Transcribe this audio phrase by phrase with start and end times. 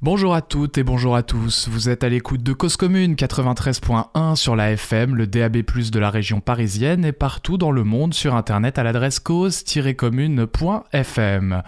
[0.00, 1.68] Bonjour à toutes et bonjour à tous.
[1.68, 6.08] Vous êtes à l'écoute de Cause Commune 93.1 sur la FM, le DAB+ de la
[6.08, 11.62] région parisienne et partout dans le monde sur internet à l'adresse cause-commune.fm.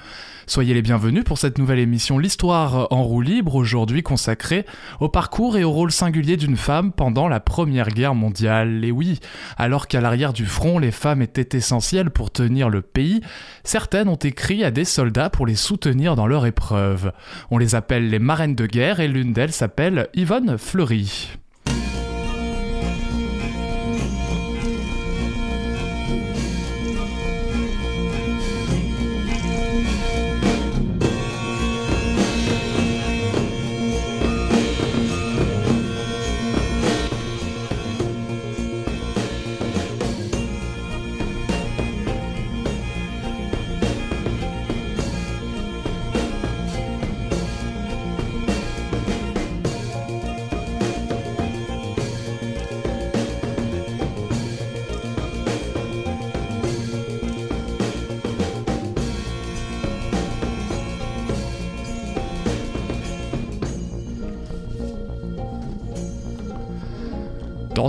[0.46, 4.64] Soyez les bienvenus pour cette nouvelle émission L'histoire en roue libre aujourd'hui consacrée
[5.00, 8.84] au parcours et au rôle singulier d'une femme pendant la Première Guerre mondiale.
[8.84, 9.18] Et oui,
[9.56, 13.22] alors qu'à l'arrière du front, les femmes étaient essentielles pour tenir le pays,
[13.64, 17.10] certaines ont écrit à des soldats pour les soutenir dans leur épreuve.
[17.50, 21.39] On les appelle les marraines de guerre et l'une d'elles s'appelle Yvonne Fleury.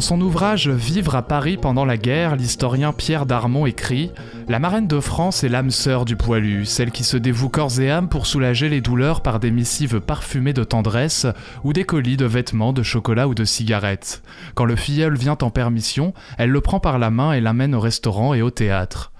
[0.01, 4.09] Dans son ouvrage Vivre à Paris pendant la guerre, l'historien Pierre Darmon écrit
[4.47, 7.91] La marraine de France est l'âme sœur du poilu, celle qui se dévoue corps et
[7.91, 11.27] âme pour soulager les douleurs par des missives parfumées de tendresse
[11.63, 14.23] ou des colis de vêtements, de chocolat ou de cigarettes.
[14.55, 17.79] Quand le filleul vient en permission, elle le prend par la main et l'amène au
[17.79, 19.11] restaurant et au théâtre.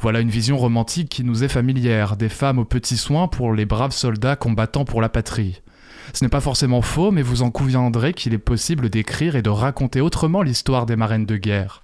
[0.00, 3.66] Voilà une vision romantique qui nous est familière, des femmes aux petits soins pour les
[3.66, 5.62] braves soldats combattant pour la patrie.
[6.12, 9.50] Ce n'est pas forcément faux, mais vous en conviendrez qu'il est possible d'écrire et de
[9.50, 11.82] raconter autrement l'histoire des marraines de guerre.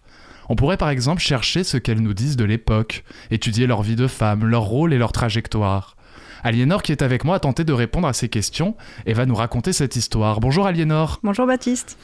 [0.49, 4.09] On pourrait par exemple chercher ce qu'elles nous disent de l'époque, étudier leur vie de
[4.09, 5.97] femme, leur rôle et leur trajectoire.
[6.43, 9.35] Aliénor, qui est avec moi, a tenté de répondre à ces questions et va nous
[9.35, 10.41] raconter cette histoire.
[10.41, 11.21] Bonjour Aliénor.
[11.23, 11.99] Bonjour Baptiste.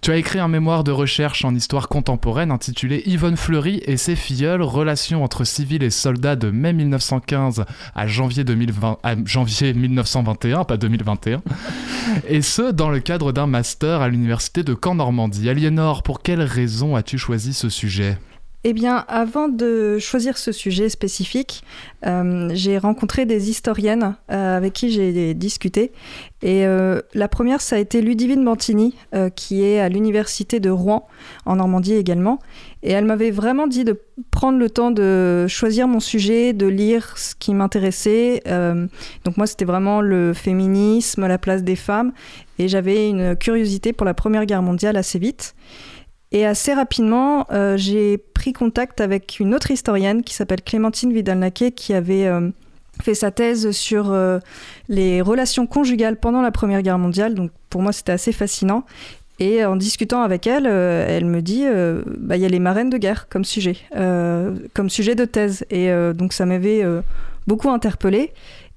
[0.00, 4.16] Tu as écrit un mémoire de recherche en histoire contemporaine intitulé Yvonne Fleury et ses
[4.16, 7.64] filleuls, relations entre civils et soldats de mai 1915
[7.94, 11.42] à janvier, 2020, à janvier 1921, pas 2021,
[12.28, 15.48] et ce dans le cadre d'un master à l'université de Caen-Normandie.
[15.48, 18.18] Aliénor, pour quelles raisons as-tu choisi ce sujet?
[18.68, 21.62] Eh bien, avant de choisir ce sujet spécifique,
[22.04, 25.92] euh, j'ai rencontré des historiennes euh, avec qui j'ai discuté.
[26.42, 28.96] Et euh, la première, ça a été Ludivine Mantini,
[29.36, 31.06] qui est à l'université de Rouen,
[31.44, 32.40] en Normandie également.
[32.82, 34.00] Et elle m'avait vraiment dit de
[34.32, 38.42] prendre le temps de choisir mon sujet, de lire ce qui m'intéressait.
[39.24, 42.12] donc moi, c'était vraiment le féminisme, la place des femmes.
[42.58, 45.54] Et j'avais une curiosité pour la Première Guerre mondiale assez vite.
[46.32, 51.70] Et assez rapidement, euh, j'ai pris contact avec une autre historienne qui s'appelle Clémentine Vidal-Naquet,
[51.70, 52.50] qui avait euh,
[53.00, 54.40] fait sa thèse sur euh,
[54.88, 57.34] les relations conjugales pendant la Première Guerre mondiale.
[57.34, 58.84] Donc pour moi, c'était assez fascinant.
[59.38, 61.66] Et en discutant avec elle, elle me dit,
[62.06, 65.66] bah, il y a les marraines de guerre comme sujet, comme sujet de thèse.
[65.68, 66.82] Et donc ça m'avait
[67.46, 68.32] beaucoup interpellée.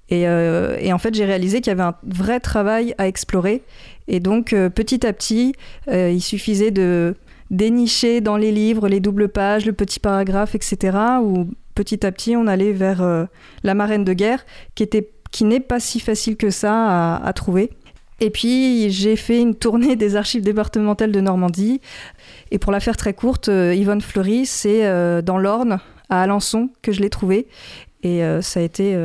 [0.09, 3.61] Et, et, en fait, j'ai réalisé qu'il y avait un vrai travail à explorer.
[4.09, 5.53] Et donc, petit à petit,
[5.89, 7.15] il suffisait de
[7.51, 10.97] dénicher dans les livres les doubles pages, le petit paragraphe, etc.
[11.21, 13.25] Où petit à petit on allait vers euh,
[13.63, 14.45] la marraine de guerre,
[14.75, 17.69] qui était qui n'est pas si facile que ça à, trouver.
[18.19, 21.81] Et puis j'ai fait une tournée des archives départementales de Normandie.
[22.49, 25.79] Et pour la faire très courte, euh, Yvonne Fleury, c'est euh, dans l'Orne,
[26.09, 27.47] à Alençon, que je l'ai trouvée.
[28.01, 28.97] Et ça a été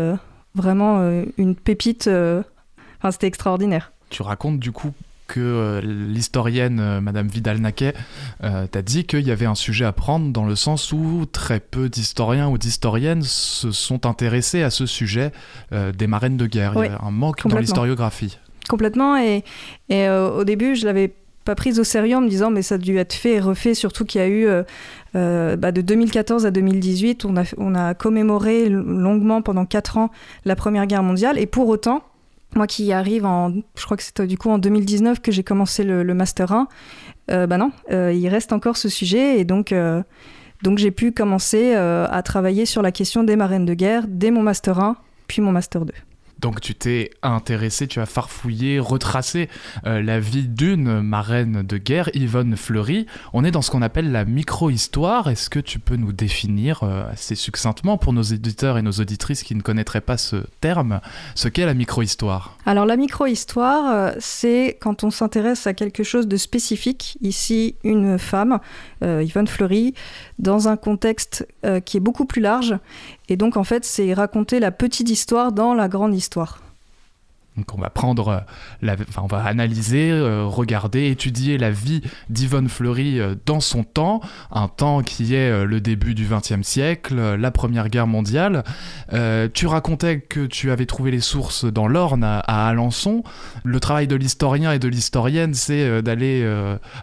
[0.55, 1.03] vraiment
[1.37, 2.07] une pépite.
[2.07, 3.93] Enfin, c'était extraordinaire.
[4.09, 4.93] Tu racontes du coup
[5.27, 7.95] que euh, l'historienne euh, Madame Vidal-Naquet
[8.43, 11.61] euh, t'a dit qu'il y avait un sujet à prendre dans le sens où très
[11.61, 15.33] peu d'historiens ou d'historiennes se sont intéressés à ce sujet
[15.73, 16.73] des marraines de guerre.
[16.77, 18.39] il y a un manque dans l'historiographie.
[18.69, 19.17] Complètement.
[19.17, 19.45] Et,
[19.89, 21.15] et au début, je l'avais
[21.45, 23.75] pas prise au sérieux en me disant mais ça a dû être fait et refait,
[23.75, 24.47] surtout qu'il y a eu
[25.15, 30.11] bah, de 2014 à 2018, on a, on a commémoré longuement pendant quatre ans
[30.45, 32.03] la Première Guerre mondiale et pour autant,
[32.57, 35.85] moi qui arrive en, je crois que c'était du coup en 2019 que j'ai commencé
[35.85, 36.69] le, Master 1,
[37.31, 40.03] euh, bah non, euh, il reste encore ce sujet et donc, euh,
[40.63, 44.43] donc j'ai pu commencer à travailler sur la question des marraines de guerre dès mon
[44.43, 44.97] Master 1,
[45.27, 45.93] puis mon Master 2.
[46.45, 49.49] Donc tu t'es intéressé, tu as farfouillé, retracé
[49.87, 53.07] euh, la vie d'une marraine de guerre, Yvonne Fleury.
[53.33, 55.31] On est dans ce qu'on appelle la micro-histoire.
[55.31, 59.43] Est-ce que tu peux nous définir euh, assez succinctement pour nos éditeurs et nos auditrices
[59.43, 61.01] qui ne connaîtraient pas ce terme,
[61.35, 62.59] ce qu'est la micro-histoire?
[62.67, 67.17] Alors la micro-histoire, euh, c'est quand on s'intéresse à quelque chose de spécifique.
[67.23, 68.59] Ici, une femme,
[69.01, 69.95] Yvonne Fleury,
[70.39, 71.47] dans un contexte
[71.85, 72.75] qui est beaucoup plus large
[73.29, 76.64] et donc, en fait, c'est raconter la petite histoire dans la grande histoire.
[77.57, 78.45] Donc on va prendre,
[78.83, 84.21] la, enfin, on va analyser, regarder, étudier la vie d'Yvonne Fleury dans son temps,
[84.51, 88.65] un temps qui est le début du XXe siècle, la Première Guerre mondiale.
[89.55, 93.23] tu racontais que tu avais trouvé les sources dans l'Orne à, à, Alençon.
[93.63, 96.45] Le travail de l'historien et de l'historienne, c'est d'aller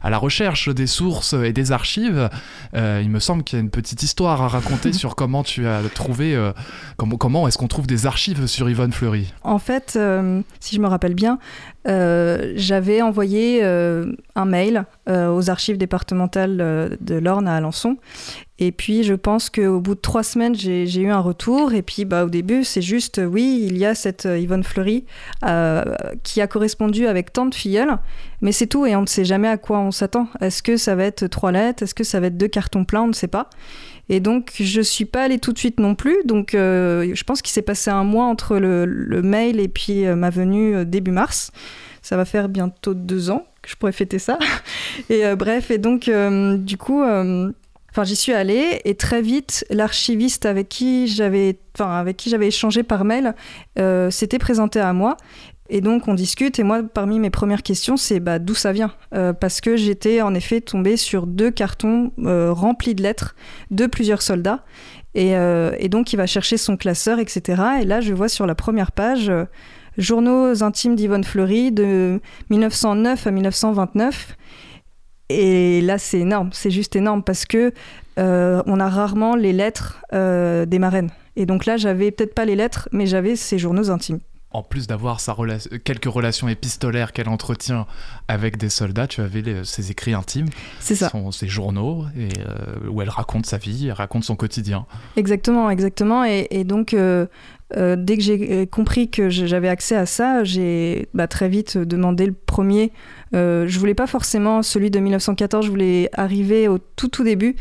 [0.03, 2.29] à la recherche des sources et des archives.
[2.73, 5.81] il me semble qu'il y a une petite histoire à raconter sur comment tu as
[5.93, 6.51] trouvé, euh,
[6.97, 9.33] comment, comment est-ce qu'on trouve des archives sur Yvonne Fleury?
[9.43, 11.39] En fait, euh, si je me rappelle bien,
[11.87, 17.97] euh, j'avais envoyé un mail aux archives départementales de l'Orne à Alençon.
[18.59, 21.73] Et puis, je pense qu'au bout de trois semaines, j'ai eu un retour.
[21.73, 25.05] Et puis, bah, au début, c'est juste, oui, il y a cette Yvonne Fleury
[26.23, 27.97] qui a correspondu avec tant de filleuls.
[28.41, 28.85] Mais c'est tout.
[28.85, 30.27] Et on ne sait jamais à quoi on s'attend.
[30.41, 31.83] Est-ce que ça va être trois lettres?
[31.83, 33.01] Est-ce que ça va être deux cartons pleins?
[33.03, 33.49] On ne sait pas.
[34.11, 36.17] Et donc, je suis pas allée tout de suite non plus.
[36.25, 40.17] Donc, euh, je pense qu'il s'est passé un mois entre le, mail et puis euh,
[40.17, 41.51] ma venue euh, début mars.
[42.01, 44.37] Ça va faire bientôt deux ans que je pourrais fêter ça.
[45.09, 50.67] Et bref, et donc, du coup, enfin, j'y suis allée et très vite, l'archiviste avec
[50.67, 53.35] qui j'avais, enfin, avec qui j'avais échangé par mail,
[54.09, 55.15] s'était présenté à moi
[55.71, 56.59] et donc on discute.
[56.59, 58.91] Et moi parmi mes premières questions c'est bah, d'où ça vient?
[59.15, 63.35] Euh, parce que j'étais en effet tombée sur deux cartons euh, remplis de lettres
[63.71, 64.63] de plusieurs soldats.
[65.17, 67.61] Euh, et, donc il va chercher son classeur etc.
[67.81, 69.31] Et là je vois sur la première page
[69.97, 74.37] journaux intimes d'Yvonne Fleury de 1909 à 1929
[75.29, 76.49] et là c'est énorme.
[76.51, 77.71] C'est juste énorme parce que
[78.17, 81.11] on a rarement les lettres des marraines.
[81.37, 84.19] Et donc là j'avais peut-être pas les lettres mais j'avais ces journaux intimes
[84.53, 85.19] en plus d'avoir
[85.83, 87.85] quelques relations épistolaires qu'elle entretient
[88.27, 90.47] avec des soldats, tu avais ses écrits intimes,
[90.79, 94.85] c'est ça, ses journaux, et, euh, où elle raconte sa vie, elle raconte son quotidien.
[95.15, 96.23] Exactement, exactement.
[96.25, 97.25] Et, donc, euh,
[97.77, 102.25] euh, dès que j'ai compris que j'avais accès à ça, j'ai bah, très vite demandé
[102.25, 102.91] le premier.
[103.33, 107.55] je voulais pas forcément celui de 1914, je voulais arriver au tout tout début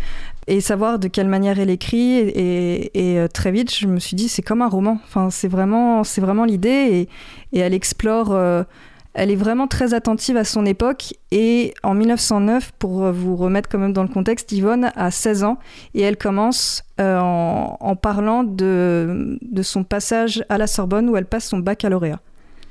[0.46, 2.18] et savoir de quelle manière elle écrit.
[2.18, 4.98] Et, euh, très vite, je me suis dit, c'est comme un roman.
[5.04, 7.08] Enfin, c'est vraiment, c'est vraiment l'idée.
[7.52, 8.32] Et, elle explore.
[8.32, 8.64] Euh,
[9.12, 11.14] elle est vraiment très attentive à son époque.
[11.32, 15.58] Et en 1909, pour vous remettre quand même dans le contexte, Yvonne a 16 ans
[15.94, 21.48] et elle commence euh, en, parlant de son passage à la Sorbonne où elle passe
[21.48, 22.20] son baccalauréat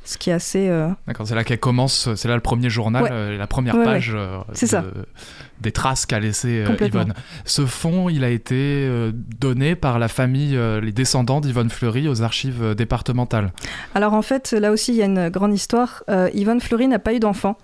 [0.04, 0.70] ce qui est assez.
[0.70, 4.14] Euh, D'accord, c'est là qu'elle commence, c'est là le premier journal, euh, la première page
[4.16, 4.40] euh,
[5.62, 7.14] des traces qu'a laissé Yvonne.
[7.46, 8.90] Ce fonds, il a été
[9.40, 13.52] donné par la famille, les descendants d'Yvonne Fleury aux archives départementales.
[13.94, 16.04] Alors en fait, là aussi, il y a une grande histoire.
[16.34, 17.58] Yvonne Fleury n'a pas eu d'enfant.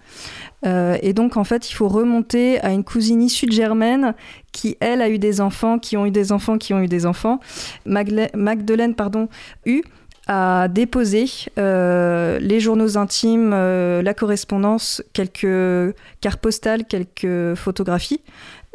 [0.65, 4.13] et donc, en fait, il faut remonter à une cousine issue de Germaine
[4.51, 7.05] qui, elle, a eu des enfants, qui ont eu des enfants, qui ont eu des
[7.05, 7.39] enfants.
[7.85, 9.29] Magdeleine, pardon,
[9.65, 9.83] eut
[10.27, 11.25] a déposé
[11.57, 18.21] euh, les journaux intimes, euh, la correspondance, quelques cartes postales, quelques photographies,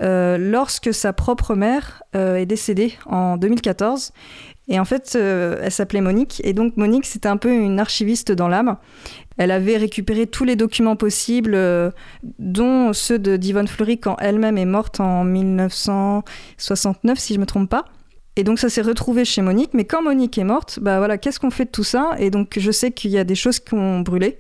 [0.03, 4.13] euh, lorsque sa propre mère est décédée en 2014.
[4.69, 6.41] Et en fait, elle s'appelait Monique.
[6.45, 8.77] Et donc Monique, c'était un peu une archiviste dans l'âme.
[9.37, 11.59] Elle avait récupéré tous les documents possibles,
[12.39, 17.47] dont ceux de d'Yvonne Fleury quand elle-même est morte en 1969, si je ne me
[17.47, 17.85] trompe pas.
[18.37, 21.41] Et donc ça s'est retrouvé chez Monique, mais quand Monique est morte, bah voilà, qu'est-ce
[21.41, 22.13] qu'on fait de tout ça?
[22.19, 24.39] Et donc je sais qu'il y a des choses qui ont brûlé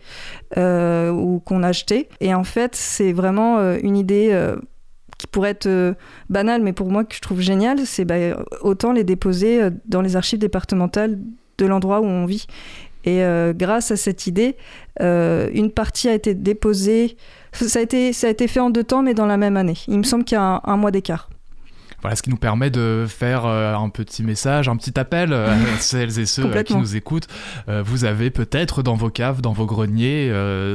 [0.56, 2.09] euh, ou qu'on a acheté.
[2.20, 4.56] Et en fait, c'est vraiment euh, une idée euh,
[5.18, 5.97] qui pourrait être
[6.30, 8.14] banale, mais pour moi que je trouve géniale, c'est bah,
[8.62, 11.18] autant les déposer dans les archives départementales
[11.59, 12.47] de l'endroit où on vit.
[13.04, 13.23] Et
[13.54, 14.56] grâce à cette idée,
[14.99, 17.18] une partie a été déposée.
[17.52, 19.76] Ça a été, ça a été fait en deux temps, mais dans la même année.
[19.88, 21.28] Il me semble qu'il y a un mois d'écart.
[22.02, 25.52] Voilà, ce qui nous permet de faire euh, un petit message, un petit appel euh,
[25.52, 27.28] à celles et ceux euh, qui nous écoutent.
[27.69, 30.33] vous avez peut-être dans vos caves, dans vos greniers,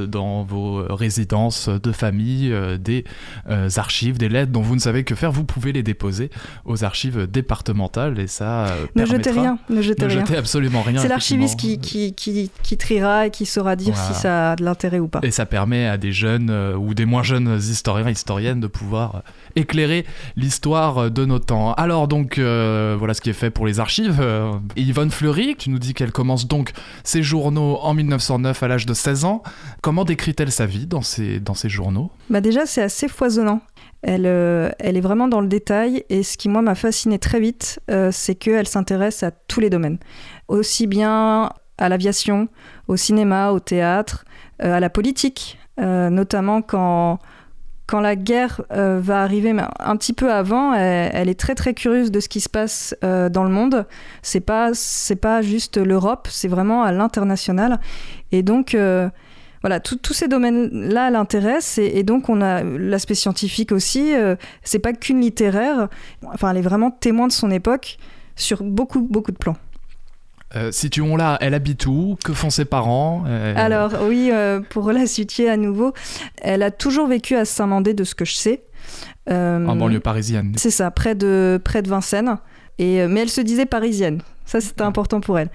[0.07, 3.03] dans vos résidences de famille, des
[3.75, 5.31] archives, des lettres dont vous ne savez que faire.
[5.31, 6.29] Vous pouvez les déposer
[6.65, 11.01] aux archives départementales et ça ne jetez rien, ne jetez, ne jetez absolument rien.
[11.01, 14.63] C'est l'archiviste qui, qui, qui, qui, triera et qui saura dire si ça a de
[14.63, 15.19] l'intérêt ou pas.
[15.23, 19.23] Et ça permet à des jeunes ou des moins jeunes historiens, historiennes de pouvoir
[19.55, 20.05] éclairer
[20.35, 21.73] l'histoire de nos temps.
[21.73, 24.19] Alors donc, euh, voilà ce qui est fait pour les archives.
[24.21, 28.85] Euh, Yvonne Fleury, tu nous dis qu'elle commence donc ses journaux en 1909 à l'âge
[28.85, 29.41] de 16 ans.
[29.81, 32.11] Comment décrit-elle sa vie dans ces, dans journaux?
[32.29, 33.61] Bah Déjà, c'est assez foisonnant.
[34.03, 37.39] Elle, euh, elle, est vraiment dans le détail et ce qui moi m'a fasciné très
[37.39, 37.79] vite,
[38.11, 39.97] c'est qu'elle s'intéresse à tous les domaines.
[40.47, 42.49] Aussi bien à l'aviation,
[42.87, 44.25] au cinéma, au théâtre,
[44.59, 47.19] à la politique, notamment quand
[47.87, 52.11] quand la guerre euh, va arriver un petit peu avant, elle, est très très curieuse
[52.11, 53.85] de ce qui se passe euh, dans le monde.
[54.21, 57.79] C'est pas c'est pas juste l'Europe, c'est vraiment à l'international.
[58.31, 59.09] Et donc euh,
[59.61, 64.13] voilà, tous ces domaines-là l'intéressent et, donc on a l'aspect scientifique aussi.
[64.63, 65.87] c'est pas qu'une littéraire.
[66.25, 67.97] Enfin, elle est vraiment témoin de son époque
[68.35, 69.57] sur beaucoup beaucoup de plans.
[70.55, 72.17] Euh, situons-la, elle habite où?
[72.23, 73.23] Que font ses parents?
[73.27, 75.93] Euh, Alors oui, euh, pour la situer à nouveau,
[76.41, 78.63] elle a toujours vécu à Saint-Mandé de ce que je sais.
[79.29, 80.53] en banlieue parisienne.
[80.55, 82.37] C'est ça, près de, près de Vincennes.
[82.77, 84.21] Et, mais elle se disait parisienne.
[84.45, 85.49] Ça, c'était important pour elle.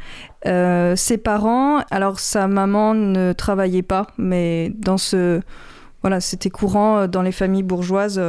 [0.97, 5.41] ses parents, alors sa maman ne travaillait pas, mais dans ce...
[6.03, 8.21] Voilà, c'était courant dans les familles bourgeoises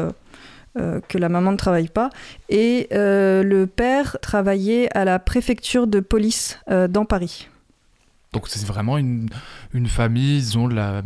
[0.78, 2.10] euh, que la maman ne travaille pas.
[2.50, 7.50] Et euh, le père travaillait à la préfecture de police euh, dans Paris.
[8.34, 9.28] Donc c'est vraiment une,
[9.74, 11.02] une famille, disons, de la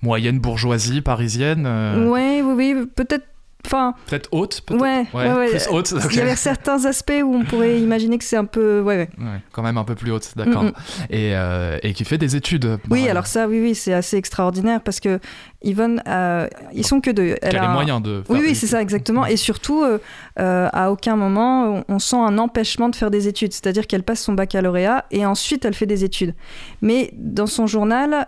[0.00, 1.66] moyenne bourgeoisie parisienne.
[2.08, 3.26] Oui, oui, oui, peut-être
[3.66, 4.80] Enfin, peut-être haute, peut-être.
[4.80, 5.94] Ouais, ouais, plus haute.
[6.10, 9.40] Il y avait certains aspects où on pourrait imaginer que c'est un peu, ouais, ouais.
[9.52, 10.64] quand même un peu plus haute, d'accord.
[11.10, 12.78] Et, euh, et, qui fait des études.
[12.90, 15.20] Oui, alors ça, oui, oui, c'est assez extraordinaire parce que
[15.62, 17.36] Yvonne, euh, ils sont que deux.
[17.40, 18.22] Elle, a les moyens de.
[18.28, 19.26] oui, oui, c'est ça, exactement.
[19.26, 19.98] Et surtout, euh,
[20.36, 23.52] à aucun moment, on, sent un empêchement de faire des études.
[23.52, 26.34] C'est-à-dire qu'elle passe son baccalauréat et ensuite elle fait des études.
[26.80, 28.26] Mais dans son journal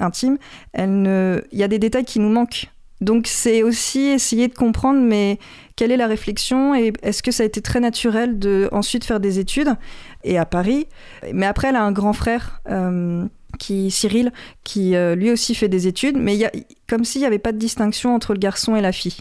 [0.00, 0.38] intime,
[0.72, 1.42] elle ne...
[1.52, 2.68] il y a des détails qui nous manquent.
[3.00, 5.38] Donc c'est aussi essayer de comprendre, mais
[5.76, 9.20] quelle est la réflexion et est-ce que ça a été très naturel de ensuite faire
[9.20, 9.76] des études
[10.24, 10.86] et à Paris.
[11.32, 12.60] Mais après, elle a un grand frère.
[12.70, 13.26] Euh,
[13.58, 14.30] qui Cyril,
[14.62, 16.52] qui euh, lui aussi fait des études, mais y a,
[16.86, 19.16] comme s'il n'y avait pas de distinction entre le garçon et la fille.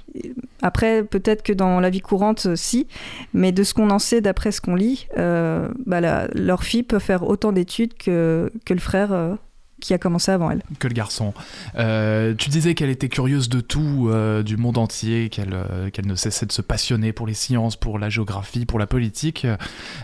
[0.62, 2.88] Après, peut-être que dans la vie courante, euh, si,
[3.34, 7.28] mais de ce qu'on en sait, d'après ce qu'on lit, bah, leur fille peut faire
[7.28, 9.38] autant d'études que, que le frère
[9.82, 10.64] qui a commencé avant elle.
[10.80, 11.34] Que le garçon.
[11.76, 16.08] Euh, tu disais qu'elle était curieuse de tout, euh, du monde entier, qu'elle euh, qu'elle
[16.08, 19.46] ne cessait de se passionner pour les sciences, pour la géographie, pour la politique.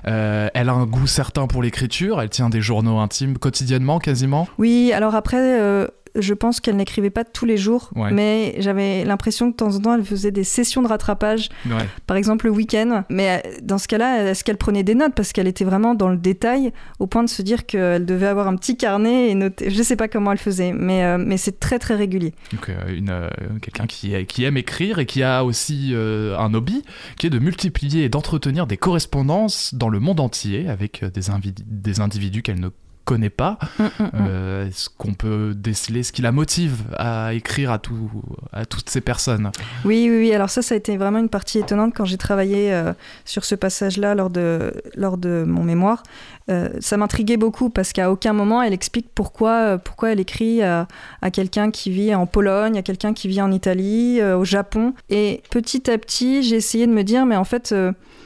[0.03, 4.48] elle a un goût certain pour l'écriture, elle tient des journaux intimes quotidiennement quasiment?
[4.58, 9.51] Oui, alors après je pense qu'elle n'écrivait pas tous les jours, mais j'avais l'impression que
[9.51, 11.50] de temps en temps, elle faisait des sessions de rattrapage,
[12.08, 13.03] par exemple le week-end.
[13.10, 15.13] Mais dans ce cas-là, est-ce qu'elle prenait des notes?
[15.15, 18.48] Parce qu'elle était vraiment dans le détail, au point de se dire qu'elle devait avoir
[18.48, 19.62] un petit carnet et noter.
[19.70, 22.34] Je ne sais pas comment elle faisait, mais, euh, mais c'est très très régulier.
[22.51, 23.29] Donc, euh,
[23.62, 26.84] quelqu'un qui, qui, aime écrire et qui a aussi un hobby,
[27.17, 31.22] qui est de multiplier et d'entretenir des correspondances dans le monde entier avec des,
[31.65, 32.70] des individus qu'elle ne
[33.05, 33.57] connaît pas.
[33.79, 34.10] Mm, mm, mm.
[34.15, 38.10] Euh, est-ce qu'on peut déceler ce qui la motive à écrire à, tout,
[38.51, 39.51] à toutes ces personnes?
[39.86, 42.74] Oui, oui, oui, alors ça, ça a été vraiment une partie étonnante quand j'ai travaillé
[42.74, 42.93] euh,
[43.25, 46.03] sur ce passage-là lors de, lors de mon mémoire.
[46.50, 50.88] Euh, ça m'intriguait beaucoup parce qu'à aucun moment elle explique pourquoi, pourquoi elle écrit à,
[51.22, 54.93] à quelqu'un qui vit en Pologne, à quelqu'un qui vit en Italie, au Japon.
[55.10, 57.74] Et petit à petit, j'ai essayé de me dire, mais en fait,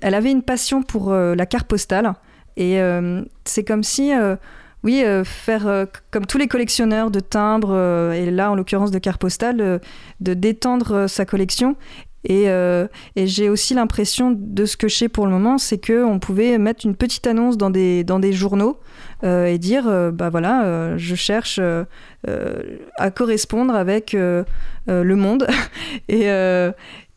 [0.02, 2.14] elle avait une passion pour la carte postale.
[2.56, 2.80] Et
[3.46, 4.12] c'est comme si
[4.84, 8.92] oui, euh, faire euh, comme tous les collectionneurs de timbres, euh, et là en l'occurrence
[8.92, 9.82] de cartes postales,
[10.20, 11.76] de détendre sa collection.
[12.30, 12.48] Et,
[13.16, 16.86] j'ai aussi l'impression de ce que je sais pour le moment, c'est qu'on pouvait mettre
[16.86, 18.80] une petite annonce dans des, dans des journaux
[19.24, 21.62] et dire, bah voilà, je cherche
[22.28, 25.48] à correspondre avec le monde.
[26.10, 26.28] et,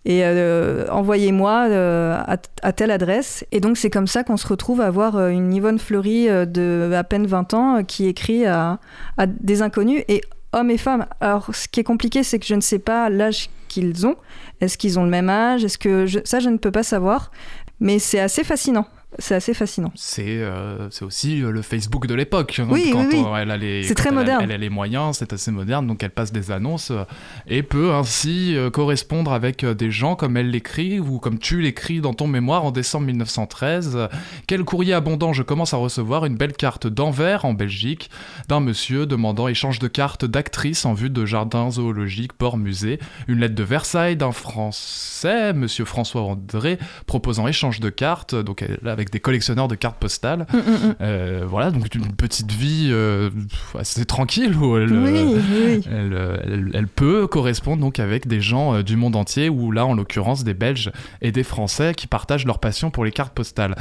[0.04, 2.19] et euh, envoyez-moi euh,
[2.62, 3.45] à, telle adresse.
[3.52, 6.90] Et donc c'est comme ça qu'on se retrouve à avoir euh, une Yvonne Fleury de
[6.95, 8.78] à peine 20 ans qui écrit à,
[9.26, 11.07] des inconnus et hommes et femmes.
[11.21, 14.16] Alors ce qui est compliqué, c'est que je ne sais pas l'âge qu'ils ont.
[14.61, 15.64] Est-ce qu'ils ont le même âge?
[15.64, 17.30] Est-ce que ça, je ne peux pas savoir.
[17.78, 18.87] Mais c'est assez fascinant
[19.19, 19.93] c'est assez fascinant.
[19.97, 22.61] C'est euh, aussi euh, le Facebook de l'époque.
[22.69, 24.40] Oui, quand oui, elle a les, c'est très moderne.
[24.45, 27.05] Elle, a les moyens, c'est assez moderne, donc elle passe des annonces euh,
[27.49, 32.14] et peut ainsi correspondre avec des gens comme elle l'écrit ou comme tu l'écris dans
[32.14, 34.09] ton mémoire en décembre 1913.
[34.47, 38.11] Quel courrier abondant je commence à recevoir une belle carte d'Anvers en Belgique
[38.49, 43.40] d'un monsieur demandant échange de cartes d'actrices en vue de jardins zoologiques, port musée, une
[43.40, 48.35] lettre de Versailles d'un Français, monsieur François André, proposant échange de cartes.
[48.35, 50.47] Donc elle avec des collectionneurs de cartes postales.
[50.52, 50.95] Mm, mm, mm.
[51.00, 53.30] Euh, voilà, donc une petite vie euh,
[53.78, 56.37] assez tranquille où elle, euh,
[56.75, 60.54] Elle, peut correspondre donc avec des gens du monde entier, ou là en l'occurrence des
[60.54, 60.92] Belges
[61.23, 63.75] et des Français qui partagent leur passion pour les cartes postales.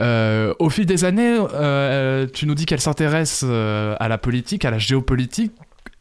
[0.00, 1.38] au fil des années,
[2.32, 5.52] tu nous dis qu'elle s'intéresse à la politique, à la géopolitique.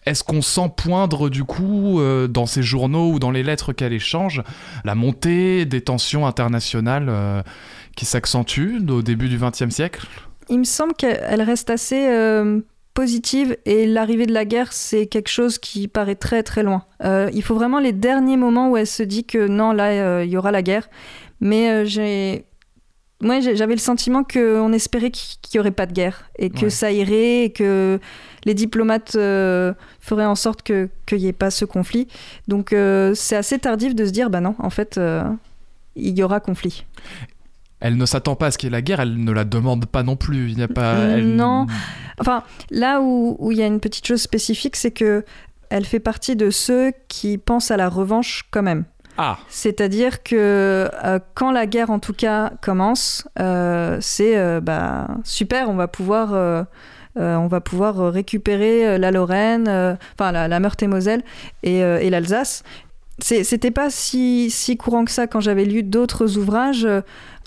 [0.05, 4.43] Est-ce qu'on sent poindre du coup dans ces journaux ou dans les lettres qu'elle échange
[4.84, 7.43] la montée des tensions internationales
[7.96, 10.08] qui s'accentue au début du XXe siècle?
[10.50, 12.62] Il me semble qu'elle reste assez euh,
[12.94, 16.86] positive et l'arrivée de la guerre, c'est quelque chose qui paraît très très loin.
[17.04, 20.24] Euh, il faut vraiment les derniers moments où elle se dit que non, là, euh,
[20.24, 20.88] il y aura la guerre.
[21.42, 22.46] Mais j'ai.
[23.22, 26.92] Moi, j'avais le sentiment qu'on espérait qu'il n'y aurait pas de guerre et que ça
[26.92, 27.98] irait et que
[28.44, 32.08] les diplomates feraient en sorte qu'il n'y ait pas ce conflit.
[32.50, 32.75] Donc,
[33.16, 35.00] c'est assez tardif de se dire, bah non, en fait,
[35.96, 36.86] il y aura conflit
[37.86, 39.86] elle ne s'attend pas à ce qu'il y ait la guerre, elle ne la demande
[39.86, 40.50] pas non plus.
[40.50, 41.18] Il n'y a pas.
[41.18, 41.68] Non.
[42.20, 45.24] Enfin, là où, il y a une petite chose spécifique, c'est que
[45.70, 48.86] elle fait partie de ceux qui pensent à la revanche quand même.
[49.20, 49.38] Ah.
[49.50, 55.70] C'est-à-dire que euh, quand la guerre, en tout cas, commence, euh, c'est euh, bah, super,
[55.70, 56.65] on va pouvoir.
[57.15, 59.70] on va pouvoir récupérer la Lorraine,
[60.18, 61.22] enfin la, Meurthe-et-Moselle
[61.62, 62.63] et, et l'Alsace.
[63.20, 66.88] C'était pas si, si courant que ça quand j'avais lu d'autres ouvrages.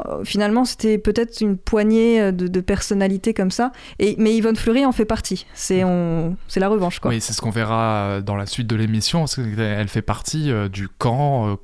[0.07, 3.73] Euh, finalement, c'était peut-être une poignée euh, de, personnalités comme ça.
[3.99, 5.47] Et, mais Yvonne Fleury en fait partie.
[5.55, 6.99] C'est la revanche.
[7.01, 7.11] Quoi.
[7.11, 9.25] Oui, c'est ce qu'on verra euh, dans la suite de l'émission.
[9.59, 11.57] Elle fait partie du camp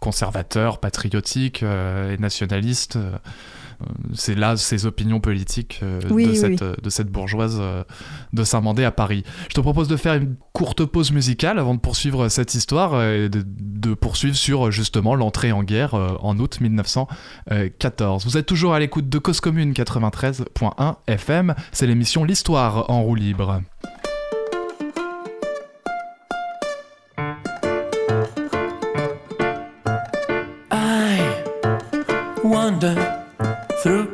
[0.00, 2.98] conservateur, patriotique et nationaliste
[4.14, 7.84] c'est là ses opinions politiques euh, de, cette, de, cette, bourgeoise euh,
[8.32, 9.24] de Saint-Mandé à Paris.
[9.48, 13.28] Je te propose de faire une courte pause musicale avant de poursuivre cette histoire et
[13.28, 18.24] de, poursuivre sur justement l'entrée en guerre euh, en août 1914.
[18.24, 23.14] Vous êtes toujours à l'écoute de Cause Commune 93.1 FM, c'est l'émission L'Histoire en roue
[23.14, 23.62] libre.
[33.82, 34.11] Through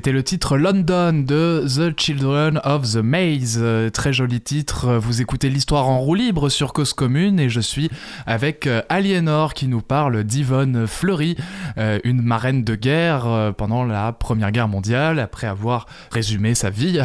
[0.00, 3.62] C'était le titre London de The Children of the Maze.
[3.92, 4.94] Très joli titre.
[4.94, 7.90] Vous écoutez l'histoire en roue libre sur Cause Commune et je suis
[8.24, 11.36] avec euh, Aliénor qui nous parle d'Yvonne Fleury,
[12.04, 17.00] une marraine de guerre pendant la Première Guerre mondiale, après avoir résumé sa vie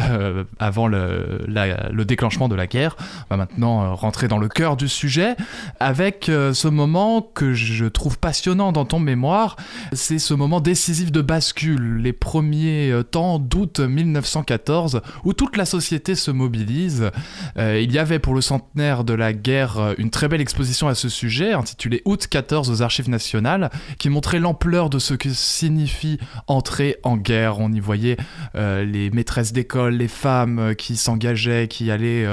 [0.58, 2.96] avant le, le, déclenchement de la guerre.
[3.30, 5.36] Va maintenant rentrer dans le cœur du sujet
[5.80, 9.56] avec ce moment que je trouve passionnant dans ton mémoire.
[9.92, 15.64] C'est ce moment décisif de bascule, les premiers euh, temps d'août 1914 où toute la
[15.64, 17.10] société se mobilise.
[17.58, 20.88] Euh, il y avait pour le centenaire de la guerre euh, une très belle exposition
[20.88, 25.30] à ce sujet intitulée Août 14 aux Archives nationales qui montrait l'ampleur de ce que
[25.30, 27.60] signifie entrer en guerre.
[27.60, 28.16] On y voyait
[28.54, 32.26] les maîtresses d'école, les femmes qui s'engageaient, qui allaient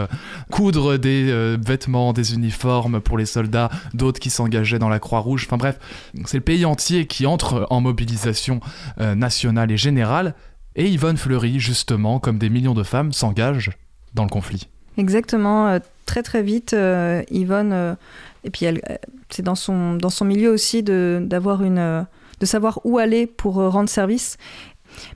[0.52, 5.46] coudre des vêtements, des uniformes pour les soldats, d'autres qui s'engageaient dans la Croix-Rouge.
[5.46, 5.80] Enfin bref,
[6.26, 8.60] c'est le pays entier qui entre en mobilisation
[8.98, 10.36] nationale et générale
[10.76, 13.72] et Yvonne Fleury, justement, comme des millions de femmes, s'engage
[14.14, 14.68] dans le conflit.
[14.98, 17.96] Exactement, euh, très très vite, euh, Yvonne, euh,
[18.44, 18.66] et puis
[19.30, 22.06] c'est dans son, dans son milieu aussi d'avoir une,
[22.44, 24.36] de savoir où aller pour rendre service.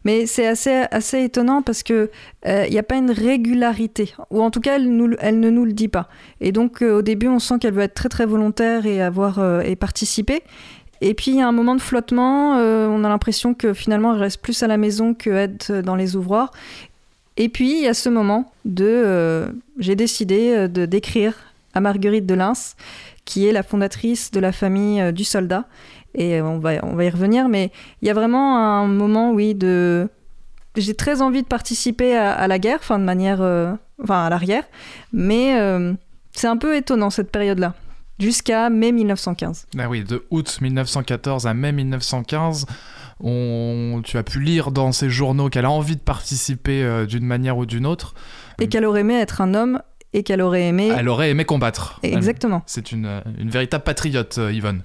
[0.05, 2.09] Mais c'est assez, assez étonnant parce qu'il
[2.45, 5.73] n'y a pas une régularité, ou en tout cas elle, nous, elle ne nous le
[5.73, 6.07] dit pas.
[6.39, 9.75] Et donc au début on sent qu'elle veut être très très volontaire et, avoir, et
[9.75, 10.41] participer.
[11.01, 14.13] Et puis il y a un moment de flottement, euh, on a l'impression que finalement
[14.13, 16.51] elle reste plus à la maison que être dans les ouvroirs.
[17.37, 21.35] Et puis il y a ce moment de euh, j'ai décidé euh, de d'écrire
[21.73, 22.75] à Marguerite de Lens,
[23.25, 25.65] qui est la fondatrice de la famille du soldat.
[26.17, 29.55] Et on va, on va y revenir, mais il y a vraiment un moment, oui,
[29.55, 30.09] de
[30.75, 33.39] j'ai très envie de participer à, la guerre, enfin de manière,
[34.03, 34.63] enfin à l'arrière,
[35.13, 35.55] mais
[36.33, 37.73] c'est un peu étonnant cette période-là
[38.19, 39.67] jusqu'à mai 1915.
[39.77, 42.65] Ah oui, de août 1914 à mai 1915,
[43.19, 44.01] on...
[44.03, 47.57] tu as pu lire dans ces journaux qu'elle a envie de participer euh, d'une manière
[47.57, 48.13] ou d'une autre.
[48.59, 49.81] Et qu'elle aurait aimé être un homme
[50.17, 50.91] et qu'elle aurait aimé...
[50.97, 51.99] Elle aurait aimé combattre.
[52.01, 52.63] Exactement.
[52.65, 54.81] C'est une, une, véritable patriote, euh, Yvonne.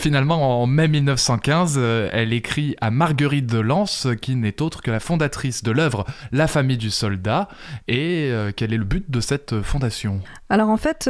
[0.00, 4.90] Finalement, en mai 1915, euh, elle écrit à Marguerite de Lens, qui n'est autre que
[4.90, 7.46] la fondatrice de l'œuvre La famille du soldat,
[7.86, 10.20] et euh, quel est le but de cette fondation?
[10.48, 11.08] Alors en fait,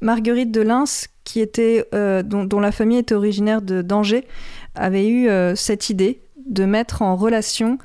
[0.00, 4.26] Marguerite de Lens, qui était, dont, dont, la famille était originaire de d'Angers,
[4.74, 7.78] avait eu cette idée de mettre en relation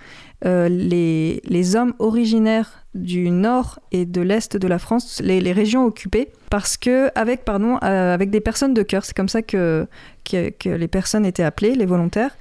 [0.44, 6.30] les, les hommes originaires du nord et de l'est de la France, les, régions occupées,
[6.50, 9.88] parce que avec pardon, euh, avec des personnes de cœur, c'est comme ça que,
[10.24, 12.36] que, les personnes étaient appelées, les volontaires,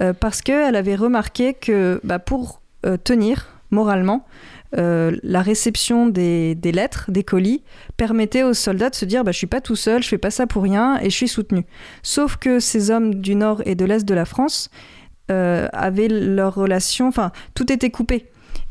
[0.00, 4.26] euh, parce qu'elle avait remarqué que bah, pour euh, tenir moralement,
[4.72, 7.64] la réception des, des, lettres, des colis,
[7.96, 10.30] permettait aux soldats de se dire bah, je suis pas tout seul, je fais pas
[10.30, 11.64] ça pour rien et je suis soutenu.
[12.04, 14.70] Sauf que ces hommes du nord et de l'est de la France
[15.30, 18.30] avaient leur relation, enfin tout était coupé.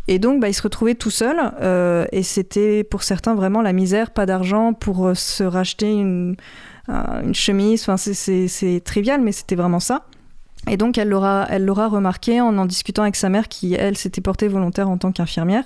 [0.10, 1.38] Et donc, bah, il se retrouvait tout seul.
[1.62, 6.36] Euh, et c'était pour certains vraiment la misère, pas d'argent pour euh, se racheter une,
[6.88, 7.84] une chemise.
[7.88, 10.08] Enfin, c'est trivial, mais c'était vraiment ça.
[10.68, 13.98] Et donc, elle l'aura, elle l'aura remarqué en en discutant avec sa mère qui, elle,
[13.98, 15.64] s'était portée volontaire en tant qu'infirmière.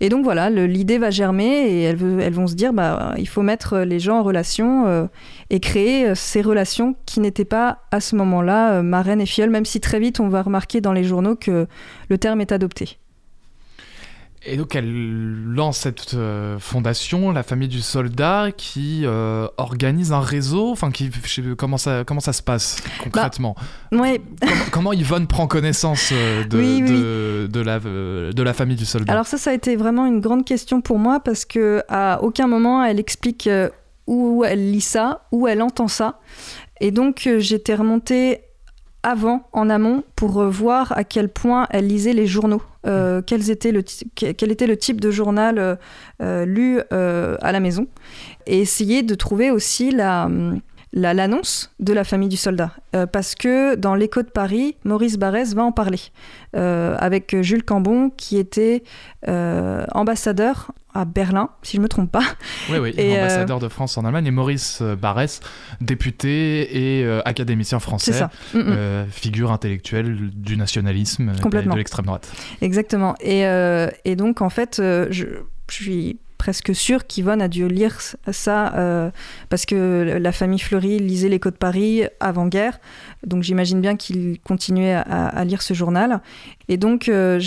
[0.00, 3.78] Et donc, voilà, l'idée va germer et elles, vont se dire, bah, il faut mettre
[3.78, 5.06] les gens en relation euh,
[5.50, 9.80] et créer ces relations qui n'étaient pas à ce moment-là marraine et filleule, même si
[9.80, 11.66] très vite on va remarquer dans les journaux que
[12.08, 12.98] le terme est adopté.
[14.48, 20.20] Et donc elle lance cette euh, fondation, la famille du soldat, qui euh, organise un
[20.20, 20.70] réseau.
[20.70, 21.10] Enfin, qui,
[21.58, 23.56] comment ça, comment ça se passe concrètement?
[23.90, 24.20] Bah, ouais.
[24.70, 29.12] comment, Yvonne prend connaissance euh, de, de, la, de la famille du soldat?
[29.12, 32.46] Alors ça, ça a été vraiment une grande question pour moi parce que à aucun
[32.46, 33.48] moment elle explique
[34.06, 36.20] où elle lit ça, où elle entend ça.
[36.80, 38.42] Et donc j'étais remontée
[39.06, 42.60] avant, en amont, pour voir à quel point elle lisait les journaux.
[42.88, 45.76] Euh, quel était le type de journal euh,
[46.20, 47.86] euh, lu à la maison.
[48.48, 50.28] Et essayer de trouver aussi la
[50.92, 52.72] l'annonce de la famille du soldat.
[53.12, 56.00] parce que dans l'écho de Paris, Maurice Barrès va en parler.
[56.54, 58.82] avec Jules Cambon, qui était
[59.26, 62.24] ambassadeur à Berlin, si je ne me trompe pas.
[62.70, 65.40] Oui, oui, et ambassadeur de France en Allemagne, et Maurice Barrès,
[65.82, 68.30] député et académicien français, ça.
[68.54, 69.06] Mm, mm.
[69.10, 72.32] figure intellectuelle du nationalisme et de l'extrême droite.
[72.62, 73.14] Exactement.
[73.20, 73.42] Et,
[74.04, 75.26] et, donc, en fait, je,
[75.68, 77.98] je suis presque sûr qu'Yvonne a dû lire
[78.30, 79.10] ça euh,
[79.48, 82.78] parce que la famille Fleury lisait l'écho de Paris avant-guerre.
[83.26, 86.20] Donc j'imagine bien qu'il continuait à, lire ce journal.
[86.68, 87.40] Et donc euh,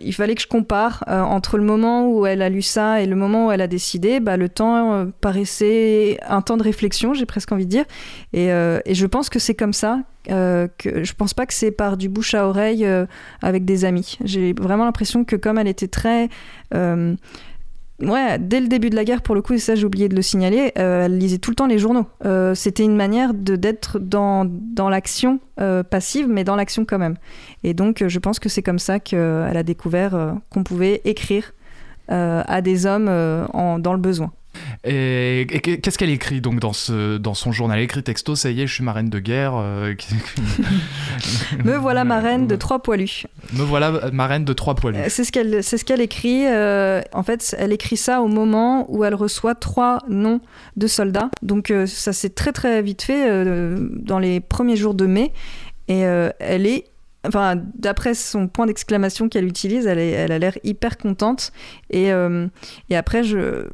[0.00, 3.06] il fallait que je compare euh, entre le moment où elle a lu ça et
[3.06, 4.20] le moment où elle a décidé.
[4.20, 7.84] Bah, le temps paraissait un temps de réflexion, j'ai presque envie de dire.
[8.32, 10.00] Et, et je pense que c'est comme ça.
[10.26, 12.86] que je pense pas que c'est par du bouche à oreille
[13.42, 14.18] avec des amis.
[14.24, 16.28] J'ai vraiment l'impression que comme elle était très
[18.00, 20.14] Ouais, dès le début de la guerre, pour le coup, et ça j'ai oublié de
[20.14, 22.06] le signaler, euh, elle lisait tout le temps les journaux.
[22.24, 24.48] Euh, c'était une manière d'être dans,
[24.88, 27.16] l'action euh, passive, mais dans l'action quand même.
[27.64, 31.52] Et donc, je pense que c'est comme ça qu'elle a découvert qu'on pouvait écrire
[32.08, 34.32] à des hommes dans le besoin.
[34.84, 37.78] Et, qu'est-ce qu'elle écrit donc dans, ce, dans son journal?
[37.78, 39.54] Elle écrit texto, ça y est, je suis marraine de guerre.
[39.56, 39.94] Euh,
[41.64, 43.26] Me voilà marraine de trois poilus.
[43.52, 44.98] Me voilà marraine de trois poilus.
[45.08, 46.46] C'est ce qu'elle ce qu'elle écrit.
[46.46, 50.40] Euh, en fait, elle écrit ça au moment où elle reçoit trois noms
[50.76, 51.30] de soldats.
[51.42, 55.32] Donc euh, ça s'est très très vite fait dans les premiers jours de mai.
[55.88, 56.84] Et elle est
[57.26, 61.52] enfin, d'après son point d'exclamation qu'elle utilise, elle, elle a l'air hyper contente.
[61.90, 62.10] Et,
[62.90, 63.66] et après, je,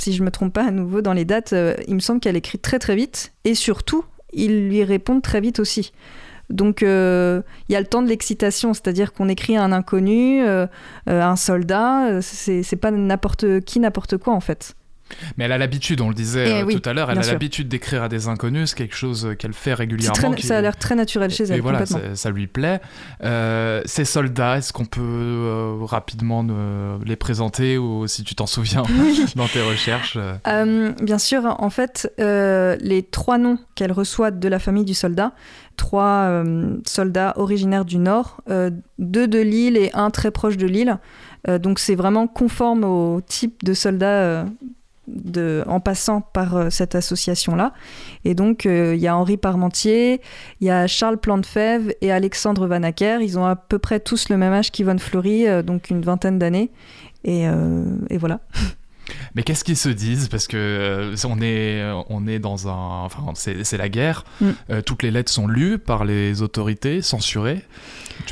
[0.00, 2.36] si je me trompe pas à nouveau dans les dates, euh, il me semble qu'elle
[2.36, 5.92] écrit très très vite et surtout, il lui répond très vite aussi.
[6.48, 10.42] Donc euh, il y a le temps de l'excitation, c'est-à-dire qu'on écrit à un inconnu,
[10.44, 10.66] euh,
[11.06, 14.74] un soldat, c'est pas n'importe qui, n'importe quoi en fait.
[15.36, 17.68] Mais elle a l'habitude, on le disait eh euh, tout à l'heure, elle a l'habitude
[17.68, 20.36] d'écrire à des inconnus, c'est quelque chose euh, qu'elle fait régulièrement.
[20.40, 21.58] Ça a l'air très naturel chez elle.
[21.58, 22.80] Et voilà, ça lui plaît.
[23.22, 26.44] Euh, ces soldats, est-ce qu'on peut rapidement
[27.04, 28.82] les présenter ou si tu t'en souviens
[29.36, 34.84] dans tes recherches Bien sûr, en fait, les trois noms qu'elle reçoit de la famille
[34.84, 35.32] du soldat,
[35.76, 36.42] trois
[36.86, 38.42] soldats originaires du Nord,
[38.98, 40.98] deux de Lille et un très proche de Lille.
[41.46, 43.74] donc c'est vraiment conforme au type de
[45.10, 47.72] soldats en passant par euh, cette association-là.
[48.24, 50.20] Et donc, euh, il y a Henri Parmentier,
[50.60, 53.20] il y a Charles Plantefèvre et Alexandre Vanacker.
[53.20, 56.38] Ils ont à peu près tous le même âge qu'Yvonne Fleury, euh, donc une vingtaine
[56.38, 56.70] d'années.
[57.24, 57.46] Et
[58.16, 58.40] voilà.
[59.34, 60.28] Mais qu'est-ce qu'ils se disent?
[60.28, 63.04] Parce que euh, on, est, on est dans un.
[63.04, 64.24] Enfin, c'est la guerre.
[64.40, 64.50] Mm.
[64.70, 67.64] Euh, toutes les lettres sont lues par les autorités, censurées.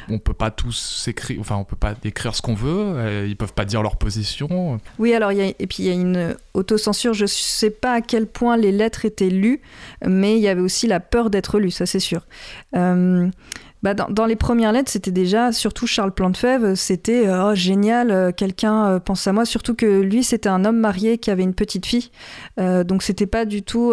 [0.09, 1.39] On peut pas tous écrire.
[1.41, 2.69] Enfin, on peut pas écrire ce qu'on veut.
[2.69, 4.81] Euh, ils peuvent pas dire leur position.
[4.99, 7.15] Oui, alors, y a, et puis il y a une autocensure.
[7.15, 9.61] Je sais pas à quel point les lettres étaient lues,
[10.07, 12.23] mais il y avait aussi la peur d'être lues, ça c'est sûr.
[13.83, 18.87] Bah, dans, les premières lettres, c'était déjà, surtout Charles Plantefèvre, c'était oh, génial, euh, quelqu'un
[18.87, 19.45] euh, pense à moi.
[19.45, 22.11] Surtout que lui, c'était un homme marié qui avait une petite fille.
[22.59, 23.93] Euh, donc, c'était pas du tout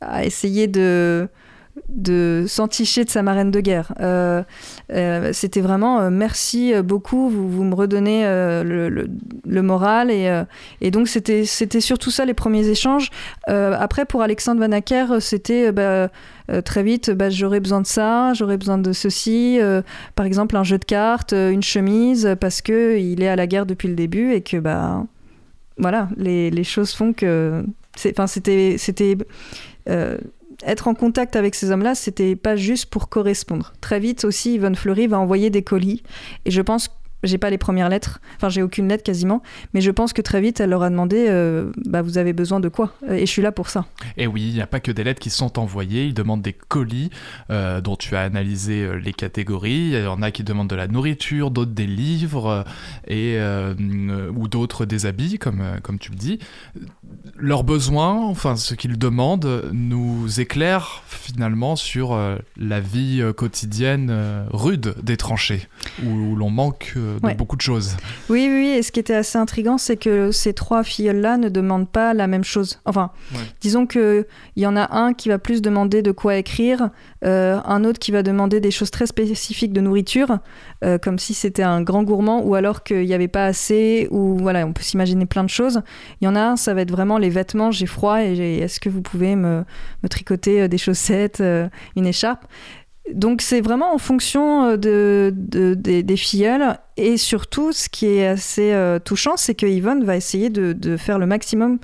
[0.00, 1.28] à essayer de
[1.88, 3.92] de s'enticher de sa marraine de guerre.
[4.00, 4.42] Euh,
[4.92, 11.44] euh, c'était vraiment euh, merci beaucoup, vous, me redonnez le, moral et, donc c'était
[11.80, 13.10] surtout ça les premiers échanges.
[13.46, 16.08] après pour Alexandre Van Acker, c'était bah,
[16.64, 19.58] très vite bah, j'aurais besoin de ça, j'aurais besoin de ceci,
[20.14, 23.66] par exemple un jeu de cartes, une chemise parce que il est à la guerre
[23.66, 25.04] depuis le début et que bah
[25.78, 27.64] voilà les, les choses font que
[28.06, 29.16] enfin c'était c'était
[30.64, 33.72] être en contact avec ces hommes-là, c'était pas juste pour correspondre.
[33.80, 36.02] Très vite aussi, Yvonne Fleury va envoyer des colis.
[36.44, 36.88] Et je pense
[37.22, 39.42] j'ai pas les premières lettres, enfin j'ai aucune lettre quasiment,
[39.74, 42.60] mais je pense que très vite elle leur a demandé euh, bah, vous avez besoin
[42.60, 42.94] de quoi?
[43.08, 43.86] Et je suis là pour ça.
[44.16, 46.52] Et oui, il n'y a pas que des lettres qui sont envoyées, ils demandent des
[46.52, 47.10] colis
[47.50, 49.90] euh, dont tu as analysé euh, les catégories.
[49.92, 52.64] Il y en a qui demandent de la nourriture, d'autres des livres
[53.06, 53.38] et
[54.34, 56.38] ou d'autres des habits comme comme tu le dis.
[57.36, 62.18] Leurs besoins, enfin ce qu'ils demandent, nous éclairent finalement sur
[62.56, 65.68] la vie quotidienne rude des tranchées
[66.04, 67.96] où l'on manque de beaucoup de choses.
[68.28, 71.88] Oui, oui, et ce qui était assez intriguant, c'est que ces trois filles-là ne demandent
[71.88, 72.80] pas la même chose.
[72.84, 73.10] Enfin,
[73.60, 76.90] disons qu'il y en a un qui va plus demander de quoi écrire,
[77.24, 80.38] euh, un autre qui va demander des choses très spécifiques de nourriture,
[80.84, 84.36] euh, comme si c'était un grand gourmand, ou alors qu'il n'y avait pas assez, ou
[84.38, 85.82] voilà, on peut s'imaginer plein de choses.
[86.20, 88.80] Il y en a un, ça va être vraiment les vêtements, j'ai froid, et est-ce
[88.80, 89.64] que vous pouvez me,
[90.08, 91.42] tricoter euh, des chaussettes,
[91.96, 92.46] une écharpe?
[93.12, 98.72] Donc c'est vraiment en fonction euh, de, des, filleuls et surtout ce qui est assez
[98.72, 101.78] euh, touchant c'est que Yvonne va essayer de, faire le maximum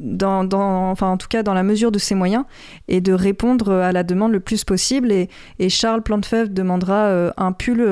[0.00, 2.44] enfin en tout cas dans la mesure de ses moyens
[2.88, 5.28] et de répondre à la demande le plus possible et,
[5.68, 7.86] Charles Plantefèvre demandera euh, un pull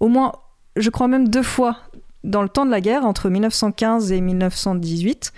[0.00, 0.32] au moins
[0.76, 1.76] je crois même deux fois
[2.28, 5.32] dans le temps de la guerre entre 1915 et 1918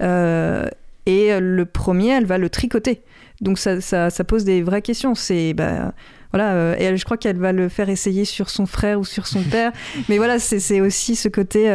[0.00, 3.02] et le premier, elle va le tricoter.
[3.40, 5.14] Donc ça, ça, ça pose des vraies questions.
[5.14, 5.92] C'est bah,
[6.32, 9.26] voilà, et elle, je crois qu'elle va le faire essayer sur son frère ou sur
[9.26, 9.72] son père.
[10.08, 11.70] Mais voilà, c'est aussi ce côté,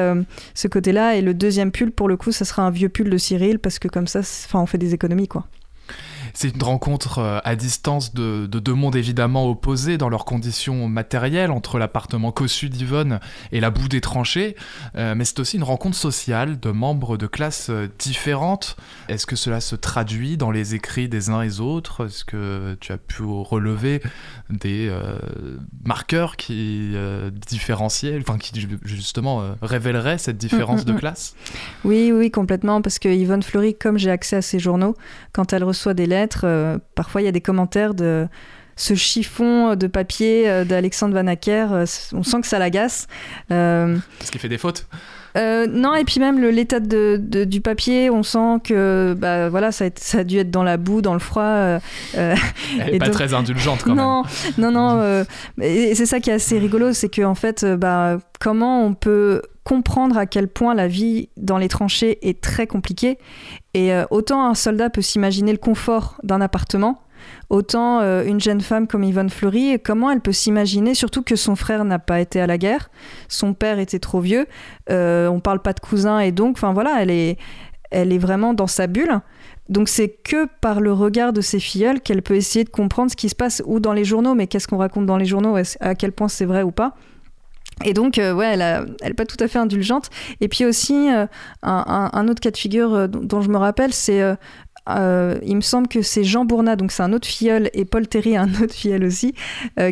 [0.53, 1.15] ce côté-là.
[1.15, 3.79] Et le deuxième pull, pour le coup, ça sera un vieux pull de Cyril parce
[3.79, 5.45] que comme ça, enfin, on fait des économies, quoi.
[6.33, 11.51] C'est une rencontre euh, à distance de, deux mondes évidemment opposés dans leurs conditions matérielles,
[11.51, 13.19] entre l'appartement cossu d'Yvonne
[13.51, 14.55] et la boue des tranchées,
[14.95, 18.75] euh, mais c'est aussi une rencontre sociale de membres de classes euh, différentes.
[19.09, 22.05] Est-ce que cela se traduit dans les écrits des uns et des autres?
[22.05, 24.01] Est-ce que tu as pu relever
[24.49, 24.91] des
[25.83, 26.93] marqueurs qui
[27.47, 31.35] différenciaient, enfin qui justement révéleraient cette différence de classe?
[31.83, 34.95] Oui, oui, complètement, parce que Yvonne Fleury, comme j'ai accès à ses journaux,
[35.33, 38.27] quand elle reçoit des lettres, euh, parfois, il y a des commentaires de
[38.75, 41.71] ce chiffon de papier euh, d'Alexandre Van Acker.
[41.71, 43.07] Euh, on sent que ça l'agace.
[43.49, 44.87] Parce qu'il fait des fautes
[45.35, 49.89] non, et puis même l'état de, du papier, on sent que bah, voilà, ça a,
[49.95, 51.79] ça a, dû être dans la boue, dans le froid.
[52.13, 52.37] Elle
[52.91, 54.71] n'est pas très indulgente quand non, même.
[54.71, 55.25] Non, non,
[55.61, 60.17] et c'est ça qui est assez rigolo, c'est qu'en fait, bah, comment on peut comprendre
[60.17, 63.17] à quel point la vie dans les tranchées est très compliquée.
[63.73, 67.00] Et euh, autant un soldat peut s'imaginer le confort d'un appartement,
[67.49, 71.55] autant euh, une jeune femme comme Yvonne Fleury, comment elle peut s'imaginer, surtout que son
[71.55, 72.89] frère n'a pas été à la guerre,
[73.27, 74.47] son père était trop vieux,
[74.89, 77.37] euh, on parle pas de cousin, et donc, enfin voilà, elle est,
[77.91, 79.19] elle est vraiment dans sa bulle.
[79.69, 83.15] Donc c'est que par le regard de ses filleuls qu'elle peut essayer de comprendre ce
[83.15, 85.95] qui se passe ou dans les journaux, mais qu'est-ce qu'on raconte dans les journaux, à
[85.95, 86.95] quel point c'est vrai ou pas.
[87.85, 90.09] Et donc, euh, ouais, elle, n'est pas tout à fait indulgente.
[90.39, 91.25] Et puis aussi, euh,
[91.63, 94.21] un, autre cas de figure dont, je me rappelle, c'est,
[94.87, 98.35] il me semble que c'est Jean Bournat, donc c'est un autre filleul, et Paul Terry,
[98.37, 99.33] un autre filleul aussi,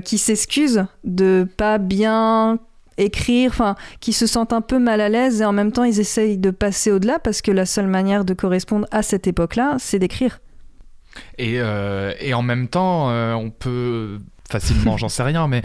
[0.04, 2.60] qui s'excuse de pas bien
[2.98, 6.02] écrire, enfin, qui se sentent un peu mal à l'aise et en même temps ils
[6.02, 10.00] essayent de passer au-delà parce que la seule manière de correspondre à cette époque-là, c'est
[10.00, 10.42] d'écrire.
[11.38, 14.20] Et, et, en même temps, on peut
[14.50, 15.62] facilement, j'en sais rien, mais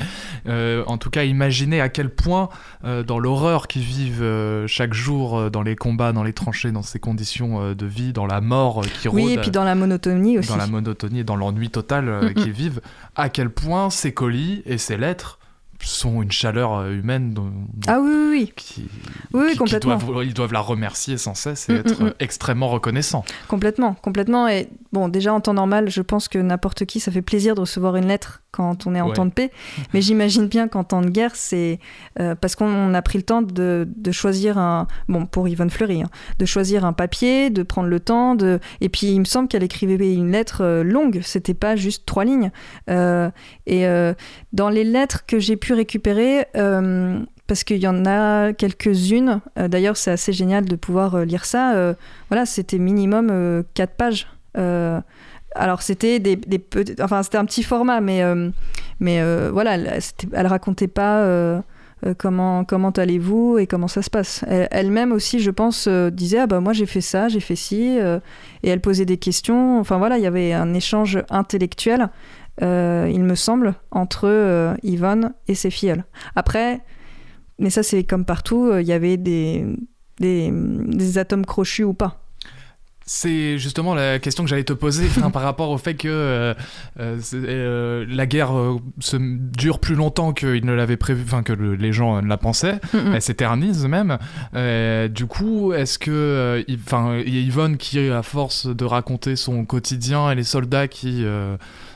[0.47, 2.49] euh, en tout cas, imaginez à quel point,
[2.85, 6.83] euh, dans l'horreur qu'ils vivent euh, chaque jour, dans les combats, dans les tranchées, dans
[6.83, 9.21] ces conditions de vie, dans la mort qui rôde.
[9.21, 10.49] Oui, et puis dans la monotonie aussi.
[10.49, 12.81] Dans la monotonie et dans l'ennui total qu'ils vivent,
[13.17, 15.39] à quel point ces colis et ces lettres
[15.87, 17.35] sont une chaleur euh, humaine.
[17.87, 18.53] ah oui, oui, oui.
[18.57, 18.89] Qui,
[19.33, 19.97] oui, complètement.
[19.97, 22.15] doivent, ils doivent la remercier sans cesse et mm, être mm, mm.
[22.21, 23.25] extrêmement reconnaissants.
[23.49, 24.49] Complètement, complètement.
[24.49, 27.61] Et bon, déjà en temps normal, je pense que n'importe qui, ça fait plaisir de
[27.61, 29.51] recevoir une lettre quand on est en temps de paix.
[29.93, 31.81] Mais j'imagine bien qu'en temps de guerre, c'est
[32.21, 34.87] euh, parce qu'on a pris le temps de, de, choisir un.
[35.09, 38.35] Bon, pour Yvonne Fleury, hein, de choisir un papier, de prendre le temps.
[38.35, 38.61] De...
[38.81, 41.21] Et puis, il me semble qu'elle écrivait une lettre euh, longue.
[41.23, 42.51] C'était pas juste trois lignes.
[42.89, 43.85] et
[44.53, 49.41] dans les lettres que j'ai pu récupérer euh, parce qu'il y en a quelques-unes.
[49.59, 51.95] Euh, d'ailleurs, c'est assez génial de pouvoir euh, lire ça.
[52.29, 54.27] voilà, c'était minimum 4 pages.
[54.55, 56.39] alors, c'était des
[57.01, 58.23] enfin, c'était un petit format, mais,
[59.01, 61.63] mais voilà, elle, racontait pas
[62.19, 64.45] comment, comment allez-vous et comment ça se passe.
[64.49, 67.99] Elle-même aussi, je pense, disait Ah bah moi j'ai fait ça, j'ai fait ci,
[68.63, 69.79] et elle posait des questions.
[69.79, 72.09] Enfin voilà, il y avait un échange intellectuel
[72.63, 76.03] euh, il me semble, entre euh, Yvonne et ses filles.
[76.37, 76.81] Après,
[77.59, 79.65] mais ça c'est comme partout, euh, il y avait des,
[80.19, 82.25] des atomes crochus ou pas.
[83.07, 86.55] C'est justement la question que j'allais te poser par rapport au fait que euh,
[86.99, 88.53] euh, euh, la guerre
[88.99, 92.81] se dure plus longtemps qu'il ne l'avait prévu, enfin que les gens ne la pensaient,
[92.95, 94.17] elle s'éternise même.
[95.11, 99.67] du coup, est-ce que, enfin, il y a Yvonne qui, à force de raconter son
[99.67, 101.27] quotidien et les soldats qui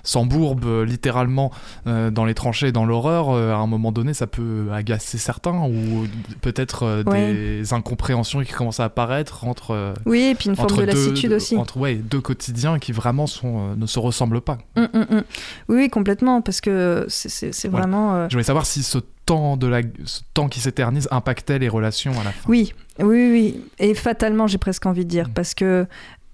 [0.02, 1.50] s'embourbent littéralement
[1.86, 6.06] dans les tranchées, dans l'horreur, à un moment donné, ça peut agacer certains ou
[6.40, 9.94] peut-être des incompréhensions qui commencent à apparaître entre.
[10.06, 11.56] oui, et puis une forme de aussi.
[11.56, 14.58] Entre ouais, deux quotidiens qui vraiment sont, euh, ne se ressemblent pas.
[14.76, 15.22] Hum, hum, hum.
[15.68, 18.14] Oui, complètement, parce que c'est vraiment.
[18.14, 21.68] Euh, Je voulais savoir si ce temps, de la, ce temps qui s'éternise impactait les
[21.68, 22.48] relations à la fin.
[22.48, 23.64] Oui, oui, oui.
[23.78, 25.86] Et fatalement, j'ai presque envie de dire, parce que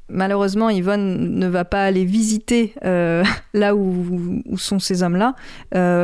[0.09, 5.35] malheureusement, Yvonne ne va pas aller visiter euh, là où, sont ces hommes-là.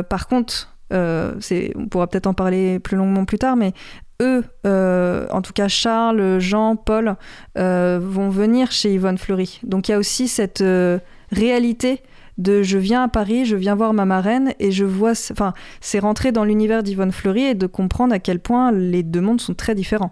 [0.03, 1.33] par contre, euh,
[1.75, 3.73] on pourra peut-être en parler plus longuement plus tard, mais
[4.21, 7.15] eux, euh, en tout cas Charles, Jean, Paul,
[7.57, 9.59] euh, vont venir chez Yvonne Fleury.
[9.63, 10.99] Donc il y a aussi cette euh,
[11.31, 12.01] réalité
[12.41, 15.99] de je viens à Paris, je viens voir ma marraine et je vois, enfin, c'est
[15.99, 19.53] rentrer dans l'univers d'Yvonne Fleury et de comprendre à quel point les deux mondes sont
[19.53, 20.11] très différents.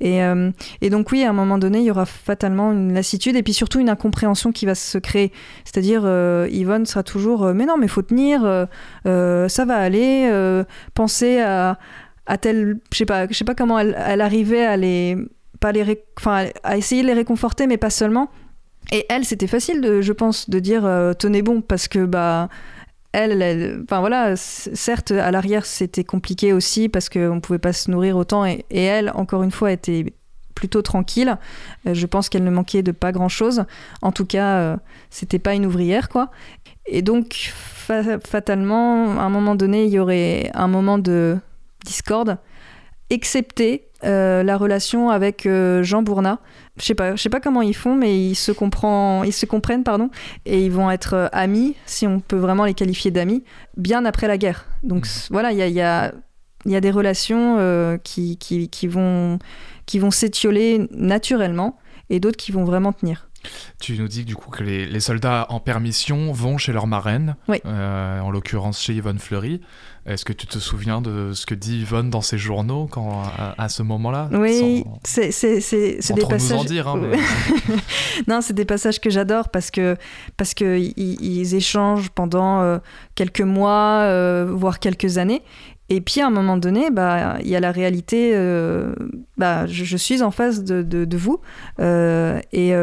[0.00, 0.20] Et,
[0.82, 3.54] et, donc oui, à un moment donné, il y aura fatalement une lassitude et puis
[3.54, 5.32] surtout une incompréhension qui va se créer.
[5.64, 6.02] C'est-à-dire,
[6.50, 8.42] Yvonne sera toujours, mais non, mais faut tenir,
[9.04, 10.30] ça va aller,
[10.94, 11.78] penser à
[12.26, 15.16] à tel, je sais pas, pas comment elle, arrivait à les,
[15.60, 18.28] pas les, enfin, à essayer de les réconforter, mais pas seulement.
[18.92, 20.82] Et elle, c'était facile, je pense, de dire
[21.18, 22.48] tenez bon, parce que bah
[23.16, 28.16] elle, enfin voilà, certes à l'arrière c'était compliqué aussi parce qu'on pouvait pas se nourrir
[28.16, 30.12] autant et, elle, encore une fois, était
[30.54, 31.38] plutôt tranquille.
[31.86, 33.64] Euh, je pense qu'elle ne manquait de pas grand chose.
[34.02, 34.76] En tout cas, euh,
[35.08, 36.30] c'était pas une ouvrière quoi.
[36.86, 37.52] Et donc
[38.24, 41.38] fatalement, à un moment donné, il y aurait un moment de
[41.84, 42.36] discorde,
[43.08, 45.48] excepté euh, la relation avec
[45.82, 46.40] Jean Bournat
[46.78, 49.46] je sais pas, je sais pas comment ils font, mais ils se, comprend, ils se
[49.46, 50.10] comprennent, pardon,
[50.44, 53.44] et ils vont être euh, amis, si on peut vraiment les qualifier d'amis,
[53.76, 54.66] bien après la guerre.
[54.82, 55.28] Donc mmh.
[55.30, 56.12] voilà, il y a, y, a,
[56.66, 59.38] y a, des relations euh, qui, qui, qui, vont,
[59.86, 61.78] qui vont s'étioler naturellement
[62.10, 63.28] et d'autres qui vont vraiment tenir.
[63.80, 68.20] Tu nous dis du coup que les, soldats en permission vont chez leur marraine, euh,
[68.20, 69.60] en l'occurrence chez Yvonne Fleury.
[70.06, 73.22] Est-ce que tu te souviens de ce que dit Yvonne dans ses journaux quand,
[73.58, 74.28] à, ce moment-là?
[74.32, 75.30] Oui, c'est
[76.14, 76.58] des passages.
[76.58, 77.00] En dire, hein,
[78.28, 79.96] non, c'est des passages que j'adore parce que
[80.36, 82.78] parce que ils, échangent pendant euh,
[83.16, 85.42] quelques mois, euh, voire quelques années.
[85.88, 88.32] Et puis à un moment donné, bah, il y a la réalité.
[89.36, 91.40] bah, je, suis en face de, de, de vous
[91.78, 92.74] et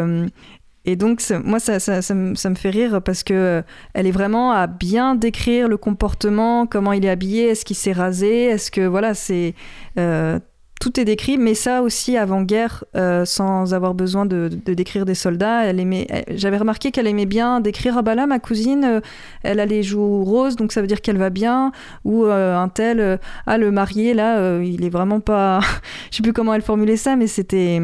[0.85, 3.61] et donc, moi, ça, ça, ça, me, ça, me, fait rire parce que euh,
[3.93, 7.93] elle est vraiment à bien décrire le comportement, comment il est habillé, est-ce qu'il s'est
[7.93, 9.55] rasé, est-ce que, voilà, c'est.
[9.97, 10.39] Euh,
[10.81, 15.15] tout est décrit, mais ça aussi avant-guerre, euh, sans avoir besoin de, de, décrire des
[15.15, 15.63] soldats.
[15.63, 19.01] Elle aimait, j'avais remarqué qu'elle aimait bien décrire ah bah là ma cousine,
[19.43, 21.71] elle a les joues roses, donc ça veut dire qu'elle va bien.
[22.03, 25.61] Ou un tel, ah le marié là, il est vraiment pas,
[26.11, 27.79] je sais plus comment elle formulait ça, mais c'était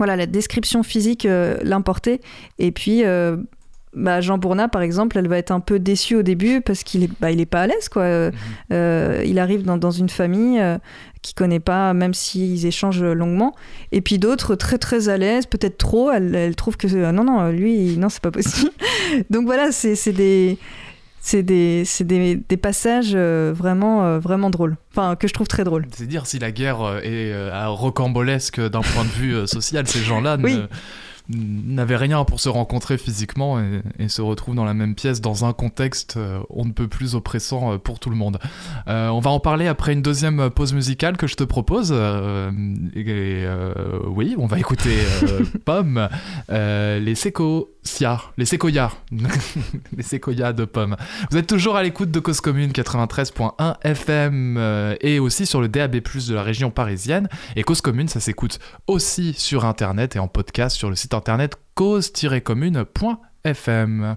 [0.00, 2.20] voilà, la description physique euh, l'importait.
[2.58, 3.36] Et puis, euh,
[3.92, 7.02] bah, Jean Bournat, par exemple, elle va être un peu déçue au début parce qu'il
[7.02, 8.04] est, bah, il est pas à l'aise, quoi.
[8.04, 8.30] Euh,
[8.70, 9.26] mhm.
[9.26, 10.58] il arrive dans, dans une famille
[11.20, 13.54] qui connaît pas, même s'ils échangent longuement.
[13.92, 16.10] Et puis d'autres très très à l'aise, peut-être trop.
[16.10, 18.70] Elle, elle, trouve que non, non, lui, non, c'est pas possible.
[19.28, 20.56] Donc voilà, c'est des
[21.20, 24.76] c'est des, des, des, passages euh, vraiment, euh, vraiment drôles.
[24.90, 25.86] Enfin, que je trouve très drôles.
[25.92, 30.36] C'est dire si la guerre euh, est rocambolesque d'un point de vue social, ces gens-là
[30.42, 30.58] oui
[31.30, 33.60] n'avaient rien pour se rencontrer physiquement
[33.98, 37.14] et, se retrouvent dans la même pièce dans un contexte euh, on ne peut plus
[37.14, 38.38] oppressant euh, pour tout le monde.
[38.88, 41.92] Euh, on va en parler après une deuxième pause musicale que je te propose.
[44.06, 44.96] oui, on va écouter
[45.64, 46.08] Pomme,
[46.48, 48.92] les Sequoia, les Sequoia,
[49.96, 50.96] les Sequoia de Pomme.
[51.30, 55.92] Vous êtes toujours à l'écoute de Cause Commune 93.1 FM et aussi sur le DAB+
[55.92, 57.28] de la région parisienne.
[57.56, 61.14] Et Cause Commune, ça s'écoute aussi sur internet et en podcast sur le site
[61.74, 64.16] cause-commune.fm.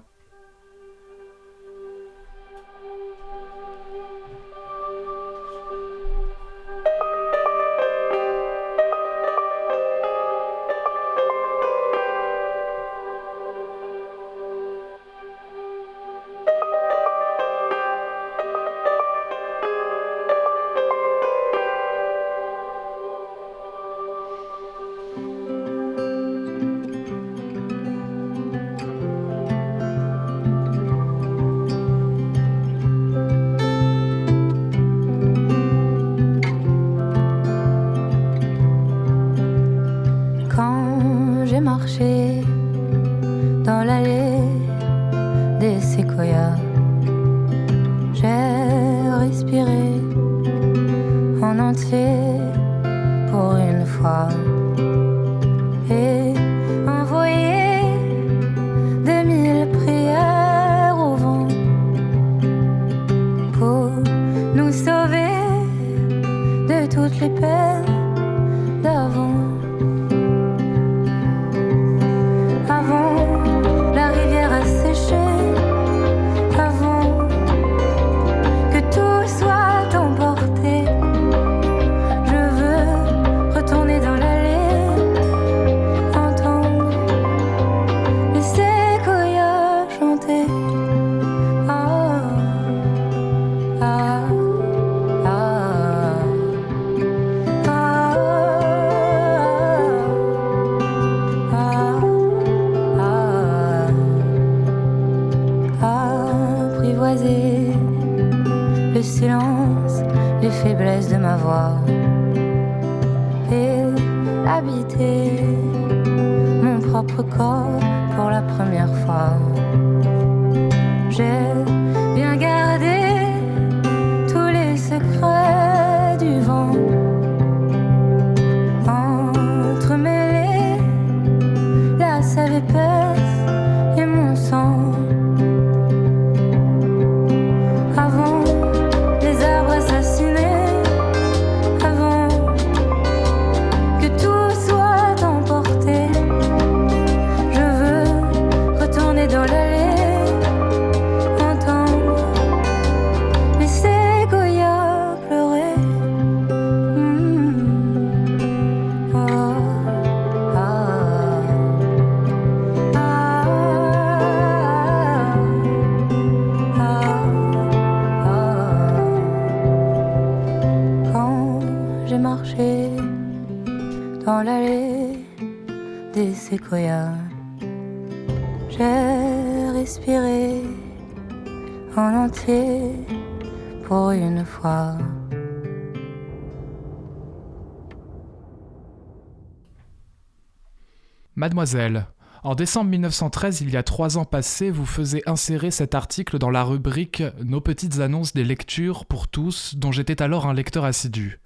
[191.44, 192.06] Mademoiselle,
[192.42, 196.48] en décembre 1913, il y a trois ans passés, vous faisiez insérer cet article dans
[196.48, 201.40] la rubrique Nos petites annonces des lectures pour tous, dont j'étais alors un lecteur assidu.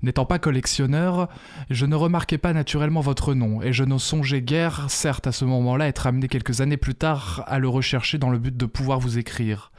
[0.00, 1.28] N'étant pas collectionneur,
[1.68, 5.44] je ne remarquais pas naturellement votre nom, et je ne songeais guère, certes à ce
[5.44, 8.98] moment-là, être amené quelques années plus tard à le rechercher dans le but de pouvoir
[8.98, 9.72] vous écrire.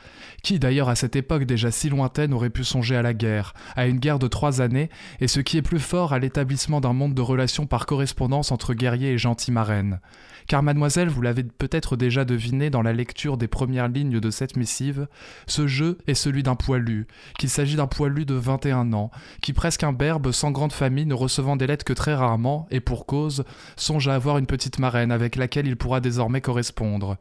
[0.46, 3.88] Qui d'ailleurs à cette époque déjà si lointaine aurait pu songer à la guerre, à
[3.88, 7.16] une guerre de trois années, et ce qui est plus fort à l'établissement d'un monde
[7.16, 10.00] de relations par correspondance entre guerriers et gentils marraines
[10.48, 14.56] car mademoiselle, vous l'avez peut-être déjà deviné dans la lecture des premières lignes de cette
[14.56, 15.08] missive,
[15.48, 17.08] ce jeu est celui d'un poilu,
[17.40, 19.10] qu'il s'agit d'un poilu de 21 ans,
[19.42, 22.80] qui presque un berbe sans grande famille, ne recevant des lettres que très rarement, et
[22.80, 23.44] pour cause,
[23.76, 27.18] songe à avoir une petite marraine avec laquelle il pourra désormais correspondre.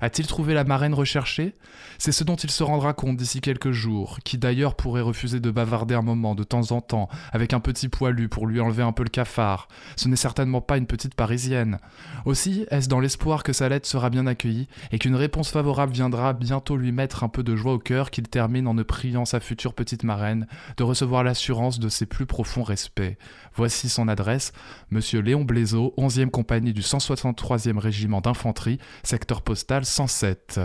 [0.00, 1.54] A-t-il trouvé la marraine recherchée?
[1.98, 5.50] C'est ce dont il se rendra compte d'ici quelques jours, qui d'ailleurs pourrait refuser de
[5.50, 8.92] bavarder un moment de temps en temps avec un petit poilu pour lui enlever un
[8.92, 9.68] peu le cafard.
[9.96, 11.78] Ce n'est certainement pas une petite parisienne.
[12.24, 16.32] Aussi, est-ce dans l'espoir que sa lettre sera bien accueillie et qu'une réponse favorable viendra
[16.32, 19.40] bientôt lui mettre un peu de joie au cœur qu'il termine en ne priant sa
[19.40, 23.16] future petite marraine de recevoir l'assurance de ses plus profonds respects?
[23.56, 24.52] Voici son adresse,
[24.90, 30.60] Monsieur Léon Blaiseau, 11e compagnie du 163e régiment d'infanterie, secteur postal 107.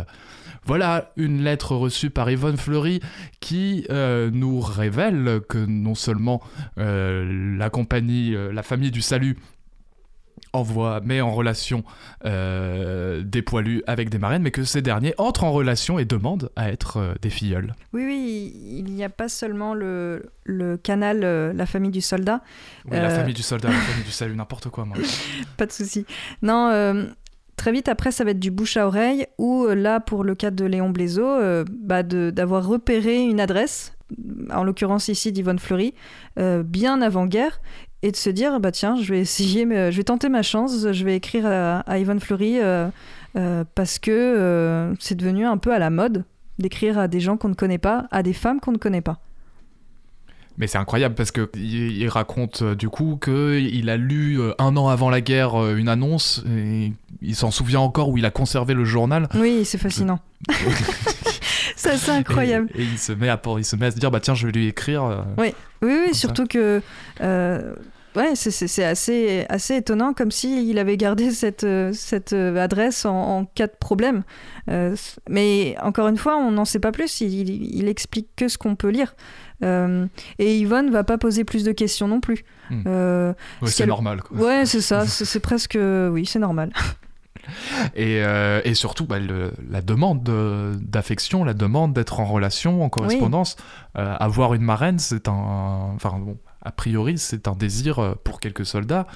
[0.65, 2.99] Voilà une lettre reçue par Yvonne Fleury
[3.39, 6.41] qui euh, nous révèle que non seulement
[6.77, 9.37] euh, la compagnie, euh, la famille du salut
[10.53, 11.83] envoie, met en relation
[12.23, 16.69] des poilus avec des marraines, mais que ces derniers entrent en relation et demandent à
[16.69, 17.73] être des filleuls.
[17.93, 22.41] Oui, oui, il n'y a pas seulement le, le canal La famille du soldat.
[22.89, 24.97] Oui, la famille du soldat, la famille du salut, n'importe quoi, moi.
[25.57, 26.05] pas de souci.
[26.41, 26.69] Non,
[27.59, 30.33] Très vite après, ça va être du bouche à oreille, ou euh, là, pour le
[30.33, 33.97] cas de Léon Blaiseau, euh, bah d'avoir repéré une adresse,
[34.49, 35.93] en l'occurrence ici d'Yvonne Fleury,
[36.39, 37.59] euh, bien avant-guerre,
[38.01, 41.05] et de se dire, bah tiens, je vais essayer, je vais tenter ma chance, je
[41.05, 42.59] vais écrire à, Yvonne Fleury,
[43.75, 46.23] parce que c'est devenu un peu à la mode
[46.59, 49.19] d'écrire à des gens qu'on ne connaît pas, à des femmes qu'on ne connaît pas.
[50.59, 54.75] Mais c'est incroyable parce que il, raconte euh, du coup qu'il a lu euh, un
[54.75, 56.91] an avant la guerre euh, une annonce et
[57.21, 59.29] il s'en souvient encore où il a conservé le journal.
[59.35, 60.19] Oui, c'est fascinant.
[61.75, 62.69] ça c'est incroyable.
[62.75, 64.51] Et, il se met à il se met à se dire bah tiens je vais
[64.51, 65.25] lui écrire.
[65.37, 66.81] oui, oui, oui surtout que
[68.15, 73.75] Ouais, c'est assez, assez étonnant, comme s'il avait gardé cette, cette adresse en, cas de
[73.79, 74.23] problème.
[75.29, 78.75] mais encore une fois, on n'en sait pas plus, il, il explique que ce qu'on
[78.75, 79.13] peut lire.
[79.63, 80.07] Euh,
[80.37, 82.45] et Yvonne va pas poser plus de questions non plus.
[82.69, 82.83] Hmm.
[82.87, 83.33] Euh,
[83.65, 84.21] c'est normal.
[84.21, 84.37] Quoi.
[84.37, 85.05] Ouais, c'est ça.
[85.07, 85.77] c'est presque.
[85.79, 86.71] Oui, c'est normal.
[87.95, 90.23] Et, euh, et, surtout, bah, la demande
[90.81, 93.55] d'affection, la demande d'être en relation, en correspondance,
[93.95, 95.91] avoir une marraine, c'est un.
[95.95, 99.07] Enfin, bon, a priori, c'est un désir pour quelques soldats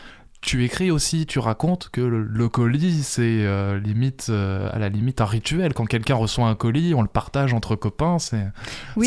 [0.43, 5.21] tu écris aussi, tu racontes que le, colis, c'est euh, limite, euh, à la limite
[5.21, 5.73] un rituel.
[5.73, 8.19] Quand quelqu'un reçoit un colis, on le partage entre copains.
[8.19, 8.43] C'est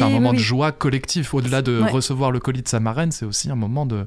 [0.00, 1.34] un moment de joie collectif.
[1.34, 4.06] Au-delà de recevoir le colis de sa marraine, c'est aussi un moment de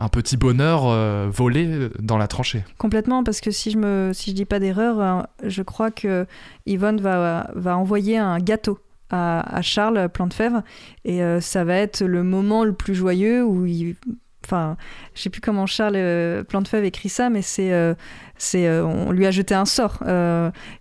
[0.00, 2.64] un petit bonheur euh, volé dans la tranchée.
[2.78, 6.26] Complètement, parce que si je me si dis pas d'erreur, je crois que
[6.66, 8.78] Yvonne va, va envoyer un gâteau
[9.10, 10.62] à, à Charles Plantefèvre
[11.04, 13.96] et ça va être le moment le plus joyeux où il
[14.44, 14.76] Enfin,
[15.14, 17.94] je sais plus comment Charles euh, Plantefeuille écrit ça, mais c'est, euh,
[18.38, 20.02] c'est, euh, on lui a jeté un sort.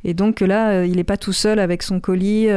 [0.03, 2.47] et donc là, il n'est pas tout seul avec son colis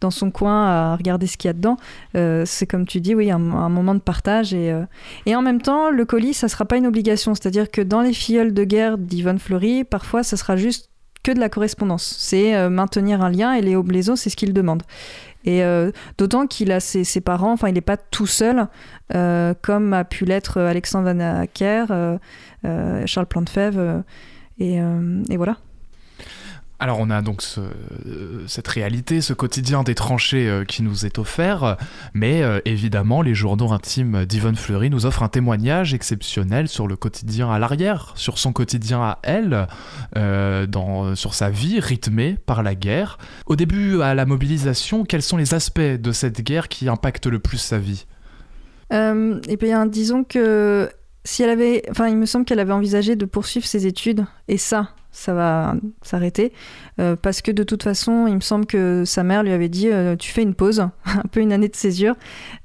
[0.00, 1.76] dans son coin à regarder ce qu'il y a dedans.
[2.14, 4.54] c'est comme tu dis, oui, un, moment de partage.
[4.54, 4.74] Et,
[5.26, 7.34] et en même temps, le colis, ça sera pas une obligation.
[7.34, 10.90] C'est-à-dire que dans les filleuls de guerre d'Yvonne Fleury, parfois, ça sera juste
[11.22, 12.16] que de la correspondance.
[12.18, 14.82] C'est maintenir un lien et Léo Blaiseau, c'est ce qu'il demande.
[15.44, 18.66] Et euh, d'autant qu'il a ses, parents, enfin, il n'est pas tout seul,
[19.14, 22.18] euh, comme a pu l'être Alexandre Van Acker, euh,
[23.06, 24.02] Charles Plantefèvre,
[24.58, 24.80] et
[25.36, 25.56] voilà.
[26.80, 27.42] Alors on a donc
[28.46, 31.76] cette réalité, ce quotidien des tranchées euh, qui nous est offert,
[32.14, 36.94] mais euh, évidemment les journaux intimes d'Yvonne Fleury nous offrent un témoignage exceptionnel sur le
[36.94, 39.66] quotidien à l'arrière, sur son quotidien à elle,
[40.16, 43.18] euh, sur sa vie rythmée par la guerre.
[43.46, 47.40] Au début, à la mobilisation, quels sont les aspects de cette guerre qui impactent le
[47.40, 48.06] plus sa vie?
[48.90, 50.88] Eh bien, disons que
[51.24, 54.56] si elle avait, enfin, il me semble qu'elle avait envisagé de poursuivre ses études, et
[54.56, 56.52] ça, ça va s'arrêter.
[57.00, 59.88] Euh, parce que de toute façon, il me semble que sa mère lui avait dit
[59.88, 62.14] euh, Tu fais une pause, un peu une année de césure.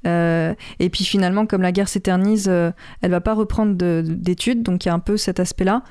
[0.06, 4.88] Euh, et puis finalement, comme la guerre s'éternise, elle va pas reprendre d'études, donc il
[4.88, 5.82] y a un peu cet aspect-là.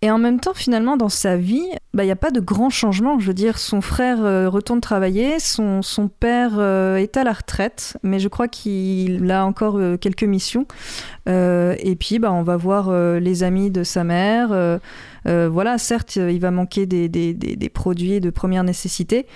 [0.00, 2.70] Et en même temps, finalement, dans sa vie, bah, il n'y a pas de grands
[2.70, 3.18] changements.
[3.18, 4.18] Je veux dire, son frère
[4.48, 6.60] retourne travailler, son, son père
[6.96, 10.66] est à la retraite, mais je crois qu'il a encore quelques missions.
[11.26, 14.78] et puis, bah, on va voir les amis de sa mère.
[15.28, 19.26] Euh, voilà, certes, il va manquer des, produits de première nécessité,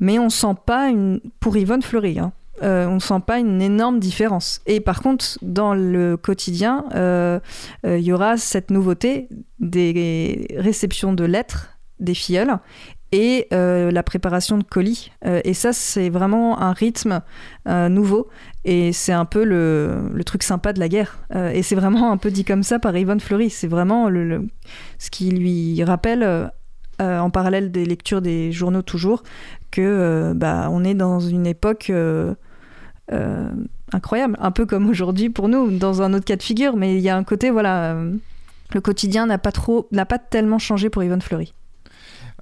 [0.00, 2.18] mais on sent pas une pour Yvonne Fleury.
[2.18, 2.32] Hein,
[2.62, 4.60] euh, on sent pas une énorme différence.
[4.66, 7.38] Et par contre, dans le quotidien, euh,
[7.84, 9.28] il y aura cette nouveauté
[9.60, 12.58] des réceptions de lettres des filleuls
[13.12, 15.12] et euh, la préparation de colis.
[15.24, 17.22] Euh, et ça, c'est vraiment un rythme
[17.68, 18.28] euh, nouveau.
[18.64, 21.18] Et c'est un peu le, truc sympa de la guerre.
[21.32, 23.48] et c'est vraiment un peu dit comme ça par Yvonne Fleury.
[23.48, 24.10] C'est vraiment
[24.98, 26.50] ce qui lui rappelle,
[26.98, 29.22] en parallèle des lectures des journaux toujours,
[29.70, 31.92] que bah, on est dans une époque
[33.92, 34.36] incroyable.
[34.40, 36.76] Un peu comme aujourd'hui pour nous, dans un autre cas de figure.
[36.76, 37.96] Mais il y a un côté, voilà,
[38.74, 39.52] le quotidien n'a pas,
[39.92, 41.54] n'a pas tellement changé pour Yvonne Fleury.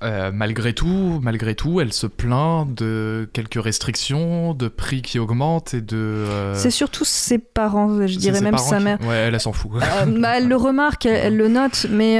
[0.03, 5.73] Euh, malgré tout, malgré tout, elle se plaint de quelques restrictions, de prix qui augmentent
[5.73, 5.97] et de.
[5.97, 8.99] Euh, C'est surtout ses parents, je dirais même sa mère.
[9.03, 9.71] Ouais, elle, s'en fout.
[9.75, 12.19] Euh, bah, elle le remarque, elle, le note, mais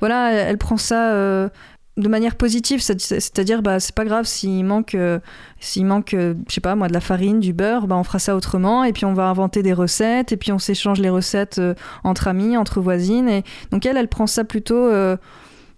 [0.00, 1.12] voilà, elle prend ça
[1.96, 4.94] de manière positive, c'est-à-dire bah c'est pas grave s'il manque
[5.60, 8.36] s'il manque je sais pas moi de la farine, du beurre, bah on fera ça
[8.36, 11.58] autrement et puis on va inventer des recettes et puis on s'échange les recettes
[12.04, 14.90] entre amis, entre voisines et donc elle elle prend ça plutôt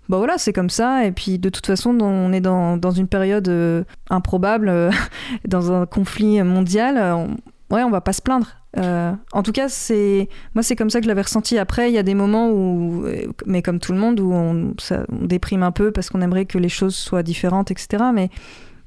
[0.08, 1.04] bah voilà, c'est comme ça.
[1.04, 4.90] Et puis de toute façon, on est dans, dans une période euh, improbable, euh,
[5.48, 6.96] dans un conflit mondial.
[6.98, 7.36] On,
[7.74, 8.48] ouais, on va pas se plaindre.
[8.76, 11.58] Euh, en tout cas, c'est moi, c'est comme ça que je l'avais ressenti.
[11.58, 13.04] Après, il y a des moments où,
[13.46, 16.58] mais comme tout le monde, où on, on déprime un peu parce qu'on aimerait que
[16.58, 18.04] les choses soient différentes, etc.
[18.14, 18.30] Mais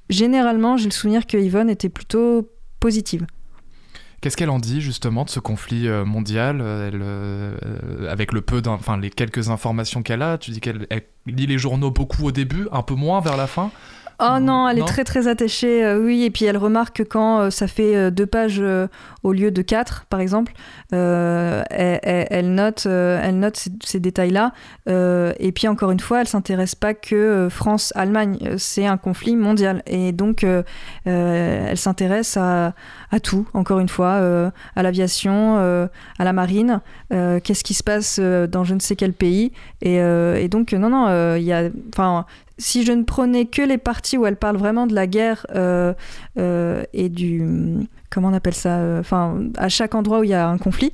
[0.09, 2.49] généralement, j'ai le souvenir que Yvonne était plutôt
[2.79, 3.25] positive.
[4.21, 8.61] Qu'est-ce qu'elle en dit justement de ce conflit euh, mondial euh, euh, avec le peu,
[8.67, 10.37] enfin les quelques informations qu'elle a?
[10.37, 10.87] Tu dis qu'elle
[11.25, 13.71] lit les journaux beaucoup au début, un peu moins vers la fin?
[14.23, 16.23] Oh non, elle est très très attachée, euh, oui.
[16.23, 18.61] Et puis elle remarque que quand euh, ça fait euh, deux pages
[19.23, 20.53] au lieu de quatre, par exemple,
[20.91, 24.51] elle, note, elle note ces, détails-là.
[24.87, 28.55] et puis encore une fois, elle s'intéresse pas que France-Allemagne.
[28.57, 29.83] C'est un conflit mondial.
[29.85, 30.45] Et donc,
[31.05, 32.73] elle s'intéresse à,
[33.11, 36.81] à, tout, encore une fois, à l'aviation, à la marine.
[37.09, 39.51] Qu'est-ce qui se passe dans je ne sais quel pays.
[39.81, 41.69] Et, et donc, non, non, il y a.
[41.93, 42.25] Enfin,
[42.61, 45.93] si je ne prenais que les parties où elle parle vraiment de la guerre euh,
[46.37, 47.43] euh, et du
[48.09, 50.93] comment on appelle ça euh, enfin à chaque endroit où il y a un conflit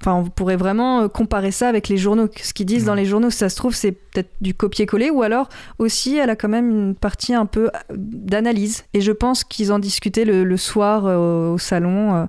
[0.00, 2.28] Enfin, on pourrait vraiment euh, comparer ça avec les journaux.
[2.40, 5.22] Ce qu'ils disent dans les journaux, si ça se trouve, c'est peut-être du copier-coller, ou
[5.22, 8.84] alors aussi, elle a quand même une partie un peu euh, d'analyse.
[8.94, 12.28] Et je pense qu'ils en discutaient le, soir euh, au salon.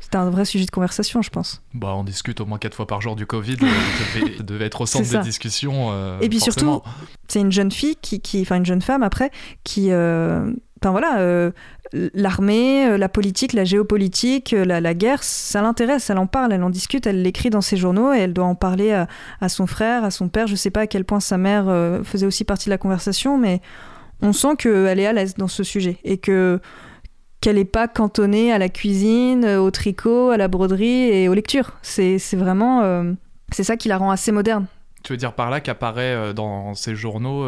[0.00, 1.62] C'était un vrai sujet de conversation, je pense.
[1.72, 3.56] Bah, on discute au moins quatre fois par jour du Covid.
[3.56, 6.20] devait, devait être au centre des discussions.
[6.20, 6.82] Et puis surtout,
[7.28, 9.30] c'est une jeune fille, qui, qui, enfin une jeune femme après,
[9.64, 9.90] qui
[10.80, 11.50] Enfin voilà, euh,
[12.14, 16.62] l'armée, euh, la politique, la géopolitique, euh, la, guerre, ça l'intéresse, elle en parle, elle
[16.62, 18.92] en discute, elle l'écrit dans ses journaux et elle doit en parler
[19.40, 20.46] à, son frère, à son père.
[20.46, 21.64] Je sais pas à quel point sa mère
[22.04, 23.60] faisait aussi partie de la conversation, mais
[24.22, 26.60] on sent qu'elle est à l'aise dans ce sujet et que
[27.40, 31.72] qu'elle n'est pas cantonnée à la cuisine, au tricot, à la broderie et aux lectures.
[31.82, 33.04] C'est vraiment...
[33.52, 34.66] c'est ça qui la rend assez moderne.
[35.04, 37.46] Tu veux dire par là qu'apparaît dans ces journaux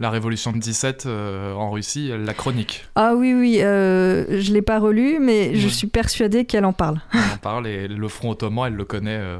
[0.00, 2.86] la Révolution de 17 euh, en Russie, la chronique.
[2.96, 6.72] Ah oui, oui, euh, je ne l'ai pas relu, mais je suis persuadée qu'elle en
[6.72, 7.00] parle.
[7.12, 9.18] Elle en parle et le front ottoman, elle le connaît.
[9.18, 9.38] Euh,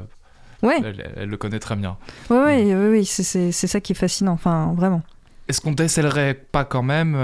[0.61, 0.79] ouais.
[1.17, 1.97] Elle, le connaît très bien.
[2.29, 5.01] Oui, oui, oui, oui c'est ça qui est fascinant, enfin, vraiment.
[5.47, 7.17] Est-ce qu'on décèlerait pas quand même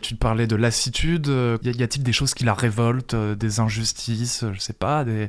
[0.00, 1.26] Tu te parlais de lassitude.
[1.64, 5.04] Y a-t-il des choses qui la révoltent, des injustices Je sais pas.
[5.04, 5.28] Des...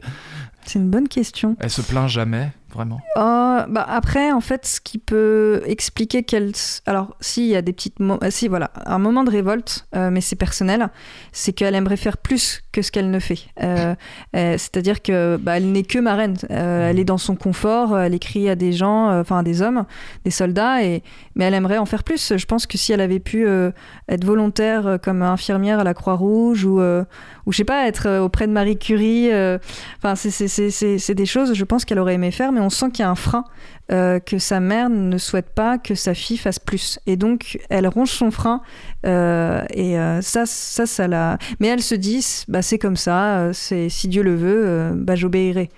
[0.66, 1.56] C'est une bonne question.
[1.60, 2.52] Elle se plaint jamais?
[2.76, 6.52] Vraiment Oh, bah après, en fait, ce qui peut expliquer qu'elle.
[6.86, 8.00] Alors, si, il y a des petites.
[8.00, 10.90] mo- euh, Si, voilà, un moment de révolte, euh, mais c'est personnel,
[11.32, 13.40] c'est qu'elle aimerait faire plus que ce qu'elle ne fait.
[13.64, 13.96] Euh,
[14.36, 16.36] euh, C'est-à-dire que bah, elle n'est que marraine.
[16.52, 19.62] Euh, elle est dans son confort, elle écrit à des gens, euh, enfin à des
[19.62, 19.86] hommes,
[20.26, 21.02] des soldats, et...
[21.36, 22.34] mais elle aimerait en faire plus.
[22.36, 23.72] Je pense que si elle avait pu euh,
[24.10, 27.04] être volontaire euh, comme infirmière à la Croix-Rouge ou, euh,
[27.46, 29.58] ou je sais pas, être euh, auprès de Marie Curie, euh,
[30.04, 33.06] enfin, c'est des choses, je pense qu'elle aurait aimé faire, mais on sent qu'il y
[33.06, 33.44] a un frein
[33.92, 37.00] euh, que sa mère ne souhaite pas que sa fille fasse plus.
[37.06, 38.62] Et donc, elle ronge son frein.
[39.06, 41.38] euh, et euh, ça, ça, ça la.
[41.60, 45.70] Mais elle se dit, bah, c'est comme ça, c'est si Dieu le veut, bah, j'obéirai.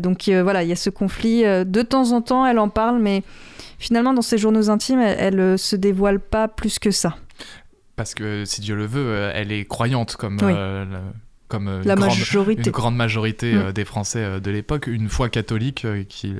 [0.00, 1.42] Donc euh, voilà, il y a ce conflit.
[1.44, 3.22] de temps en temps, elle en parle, mais
[3.78, 7.14] finalement, dans ses journaux intimes, elle, euh, se dévoile pas plus que ça.
[7.94, 10.52] Parce que si Dieu le veut, elle est croyante comme, Oui.
[10.56, 10.84] euh,
[11.48, 12.62] comme euh, La grande, majorité.
[12.66, 13.58] une grande majorité Mm.
[13.58, 16.34] euh, des Français euh, de l'époque, une foi catholique qui,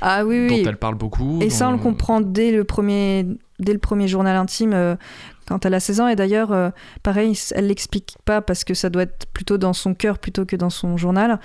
[0.00, 0.64] Ah oui, dont oui.
[0.66, 1.40] elle parle beaucoup.
[1.42, 3.26] Et ça, on le comprend dès le premier,
[3.58, 4.96] dès le premier journal intime,
[5.48, 6.08] quand elle a 16 ans.
[6.08, 6.70] Et d'ailleurs, euh,
[7.02, 10.56] pareil, elle l'explique pas parce que ça doit être plutôt dans son cœur plutôt que
[10.56, 11.38] dans son journal.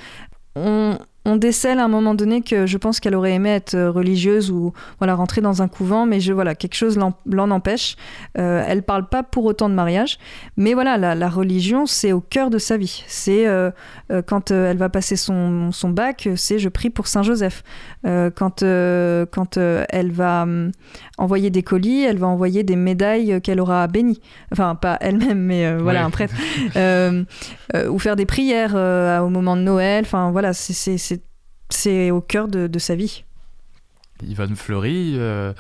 [0.56, 3.92] On, on décèle à un moment donné que je pense qu'elle aurait aimé être euh,
[3.92, 7.96] religieuse ou voilà rentrer dans un couvent, mais je voilà quelque chose l'en empêche.
[8.40, 10.18] Euh, elle parle pas pour autant de mariage,
[10.58, 13.04] mais voilà la, la religion c'est au cœur de sa vie.
[13.08, 13.70] C'est euh,
[14.12, 17.64] euh, quand elle va passer son, son bac, c'est je prie pour Saint Joseph.
[18.08, 18.62] Euh, quand
[19.32, 20.72] quand elle va hum,
[21.20, 24.22] envoyer des colis, elle va envoyer des médailles qu'elle aura bénies.
[24.52, 26.06] Enfin pas elle-même, mais voilà Ouais.
[26.06, 26.34] un prêtre.
[27.90, 30.04] Ou faire des prières au moment de Noël.
[30.06, 30.98] Enfin voilà, c'est-
[31.74, 33.24] c'est au cœur de, de sa vie.
[34.28, 35.52] Yvonne Fleury, euh,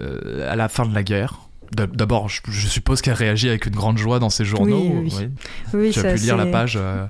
[0.00, 1.40] euh, à la fin de la guerre.
[1.72, 4.80] d'ab- D'abord, je, suppose qu'elle réagit avec une grande joie dans ses journaux.
[4.82, 5.28] Oui, oui, oui.
[5.74, 7.06] Oui, Tu as pu lire la page euh,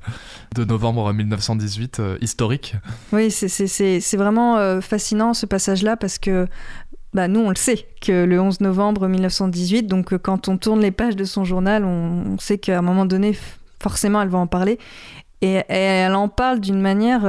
[0.54, 2.74] de novembre 1918, euh, historique.
[3.12, 6.46] Oui, c'est- vraiment euh, fascinant ce passage-là parce que
[7.14, 10.90] bah, nous, on le sait que le 11 novembre 1918, donc quand on tourne les
[10.92, 13.36] pages de son journal, on, on sait qu'à un moment donné,
[13.82, 14.78] forcément, elle va en parler.
[15.42, 17.24] Et, et elle en parle d'une manière,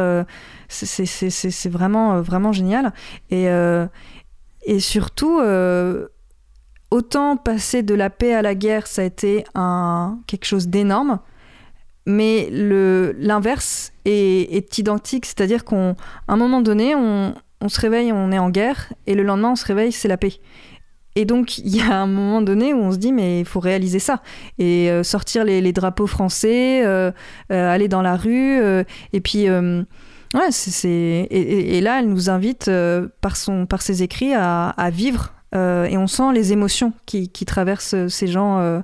[0.71, 2.93] c'est- vraiment, euh, vraiment génial.
[3.29, 3.85] Et, euh,
[4.65, 6.07] et surtout, euh,
[6.89, 11.19] autant passer de la paix à la guerre, ça a été un, quelque chose d'énorme.
[12.07, 15.95] Mais l'inverse est, est identique, c'est-à-dire qu'à
[16.27, 19.55] un moment donné, on, on se réveille, on est en guerre, et le lendemain, on
[19.55, 20.33] se réveille, c'est la paix.
[21.15, 23.59] Et donc, il y a un moment donné où on se dit, mais il faut
[23.59, 24.21] réaliser ça.
[24.57, 26.83] Et sortir les, les drapeaux français,
[27.49, 28.59] aller dans la rue,
[29.13, 29.47] et puis...
[30.35, 34.69] euh, Ouais, c'est, Et, là, elle nous invite euh, par, son, par ses écrits à,
[34.69, 35.33] à vivre.
[35.55, 38.79] euh, et on sent les émotions qui, qui traversent ces gens euh,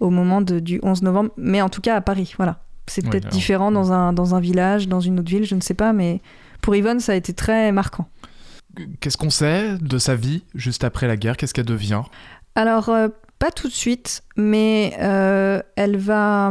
[0.00, 2.32] au moment de- du 11 novembre, mais en tout cas à Paris.
[2.38, 2.60] Voilà.
[2.88, 5.60] C'est Oui, peut-être différent dans un, dans un village, dans une autre ville, je ne
[5.60, 6.20] sais pas, mais
[6.62, 8.08] pour Yvonne, ça a été très marquant.
[9.00, 11.36] Qu'est-ce qu'on sait de sa vie juste après la guerre?
[11.36, 12.02] Qu'est-ce qu'elle devient?
[12.54, 16.50] Alors, euh, pas tout de suite, mais euh, elle va.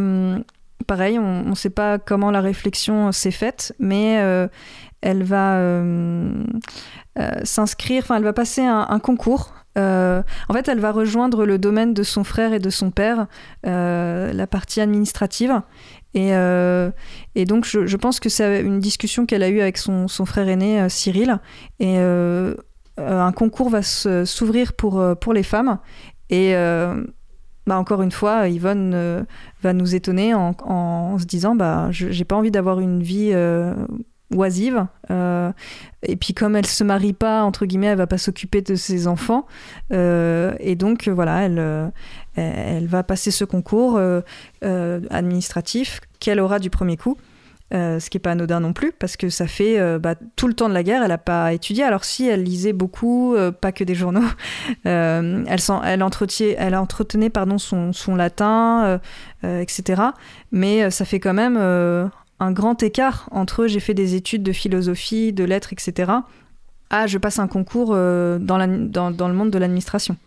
[0.85, 4.47] Pareil, on ne sait pas comment la réflexion s'est faite, mais euh,
[5.01, 6.43] elle va euh,
[7.19, 9.53] euh, s'inscrire, enfin, elle va passer un, concours.
[9.77, 13.27] Euh, en fait, elle va rejoindre le domaine de son frère et de son père,
[13.65, 15.61] euh, la partie administrative.
[16.13, 16.91] Et, euh,
[17.35, 20.89] donc, je, pense que c'est une discussion qu'elle a eue avec son, frère aîné, euh,
[20.89, 21.39] Cyril.
[21.79, 22.55] Et euh,
[22.99, 25.79] euh, un concours va s'ouvrir pour, euh, pour les femmes.
[26.29, 27.03] Et euh,
[27.67, 29.23] bah, encore une fois, Yvonne euh,
[29.63, 33.73] va nous étonner en, se disant bah, j'ai pas envie d'avoir une vie euh,
[34.33, 34.85] oisive.
[35.09, 35.51] Euh,
[36.03, 39.07] et puis, comme elle se marie pas, entre guillemets, elle va pas s'occuper de ses
[39.07, 39.47] enfants.
[39.91, 41.91] Et donc, voilà, elle,
[42.35, 43.99] elle va passer ce concours
[44.61, 47.17] administratif qu'elle aura du premier coup.
[47.73, 50.47] Euh, ce qui n'est pas anodin non plus, parce que ça fait euh, bah, tout
[50.47, 51.83] le temps de la guerre, elle n'a pas étudié.
[51.83, 54.21] Alors si elle lisait beaucoup, euh, pas que des journaux,
[54.85, 55.45] elle,
[55.83, 58.99] elle, entretenait, elle entretenait pardon, son, son latin,
[59.43, 60.01] etc.
[60.51, 65.33] Mais ça fait quand même un grand écart entre j'ai fait des études de philosophie,
[65.33, 66.11] de lettres, etc.
[66.91, 70.17] Ah, je passe un concours dans, la- dans, dans le monde de l'administration.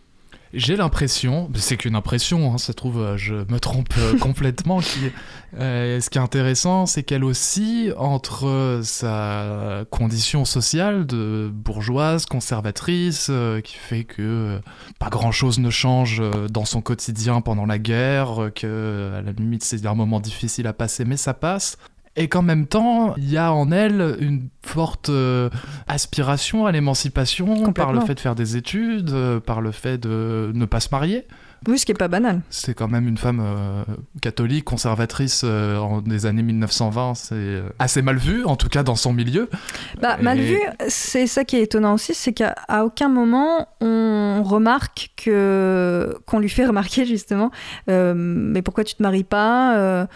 [0.55, 4.81] J'ai l'impression, c'est qu'une impression, hein, ça se trouve, euh, je me trompe euh, complètement.
[4.81, 5.11] qui,
[5.57, 13.29] euh, ce qui est intéressant, c'est qu'elle aussi, entre sa condition sociale de bourgeoise, conservatrice,
[13.31, 14.59] euh, qui fait que euh,
[14.99, 19.87] pas grand-chose ne change dans son quotidien pendant la guerre, que à la limite c'est
[19.87, 21.79] un moment difficile à passer, mais ça passe.
[22.21, 25.51] Et qu'en même temps, il y a en elle une forte euh,
[25.87, 30.51] aspiration à l'émancipation par le fait de faire des études, euh, par le fait de
[30.53, 31.29] ne pas se marier.
[31.67, 32.41] Oui, ce qui est pas banal.
[32.51, 33.83] C'est quand même une femme euh,
[34.23, 37.15] catholique, conservatrice euh, en des années 1920.
[37.15, 39.49] C'est euh, assez mal vu, en tout cas dans son milieu.
[40.01, 42.55] Bah, Et- mal vu, c'est ça qui est étonnant aussi, c'est qu'à
[42.85, 47.51] aucun moment on remarque que qu'on lui fait remarquer justement,
[47.89, 50.07] mais pourquoi tu te maries pas,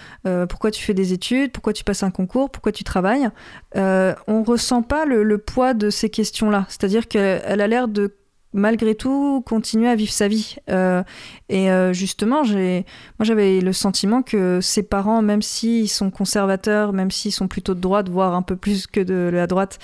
[0.49, 3.29] pourquoi tu fais des études, pourquoi tu passes un concours, pourquoi tu travailles.
[3.75, 6.67] On ressent pas le, le poids de ces questions-là.
[6.69, 8.15] C'est-à-dire qu'elle a l'air de
[8.53, 10.57] malgré tout continuer à vivre sa vie.
[10.71, 11.03] Euh,
[11.49, 12.85] et euh, justement, moi
[13.21, 17.81] j'avais le sentiment que ses parents, même s'ils sont conservateurs, même s'ils sont plutôt de
[17.81, 19.79] droite, voire un peu plus que de la droite,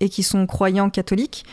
[0.00, 1.44] et qui sont croyants catholiques,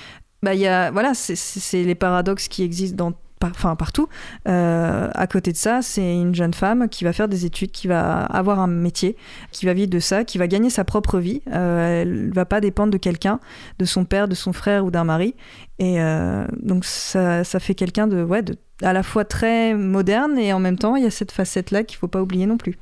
[0.42, 4.08] bah y a, voilà, c'est les paradoxes qui existent dans Enfin, partout.
[4.48, 7.88] Euh, à côté de ça, c'est une jeune femme qui va faire des études, qui
[7.88, 9.16] va avoir un métier,
[9.52, 11.42] qui va vivre de ça, qui va gagner sa propre vie.
[11.52, 13.40] Euh, elle va pas dépendre de quelqu'un,
[13.80, 15.36] de son père, de son frère ou d'un mari.
[15.80, 18.44] Et euh, donc ça, fait quelqu'un de, ouais,
[18.82, 21.84] à la fois très moderne et en même temps il y a cette facette là
[21.84, 22.78] qu'il faut pas oublier non plus.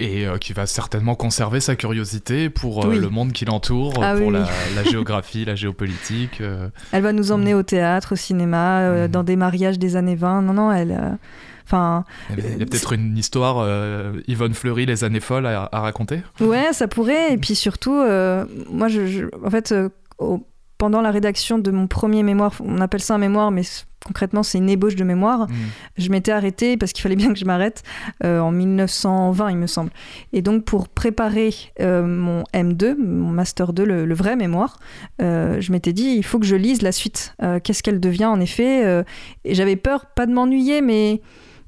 [0.00, 2.98] Et euh, qui va certainement conserver sa curiosité pour euh, Oui.
[3.00, 4.46] le monde qui l'entoure, Ah pour oui, la, oui.
[4.76, 6.40] la géographie, la géopolitique.
[6.40, 6.68] euh.
[6.92, 9.08] Elle va nous emmener au théâtre, au cinéma, Mhm.
[9.08, 10.42] dans des mariages des années 20.
[10.42, 11.18] Non non, elle
[11.66, 15.80] enfin Il y a- peut-être une histoire euh, Yvonne Fleury, les années folles à, à
[15.80, 16.22] raconter.
[16.40, 17.32] Ouais, ça pourrait.
[17.32, 19.88] Et puis surtout, euh, moi, je, je- en fait, euh,
[20.18, 20.46] au-
[20.78, 23.62] pendant la rédaction de mon premier mémoire, on appelle ça un mémoire, mais
[24.04, 25.48] concrètement, c'est une ébauche de mémoire.
[25.48, 25.54] Mm.
[25.98, 27.82] Je m'étais arrêtée parce qu'il fallait bien que je m'arrête
[28.24, 29.90] euh, en 1920, il me semble.
[30.32, 34.78] Et donc, pour préparer euh, mon M2, mon Master 2, le, le vrai mémoire,
[35.20, 37.34] euh, je m'étais dit, il faut que je lise la suite.
[37.62, 39.04] Qu'est-ce qu'elle devient, en effet
[39.44, 41.20] Et j'avais peur, pas de m'ennuyer, mais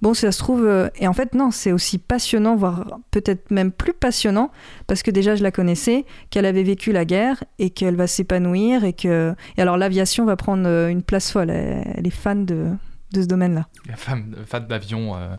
[0.02, 0.66] bon, ça se trouve.
[0.66, 4.50] euh, et en fait, non, c'est aussi passionnant, voire peut-être même plus passionnant,
[4.86, 8.84] parce que déjà, je la connaissais, qu'elle avait vécu la guerre et qu'elle va s'épanouir.
[8.84, 9.34] Et que.
[9.56, 11.50] Et alors, l'aviation va prendre euh, une place folle.
[11.50, 12.66] Elle, elle est fan de,
[13.12, 13.66] de ce domaine-là.
[13.96, 15.16] Femme, fan d'avion.
[15.16, 15.36] euh,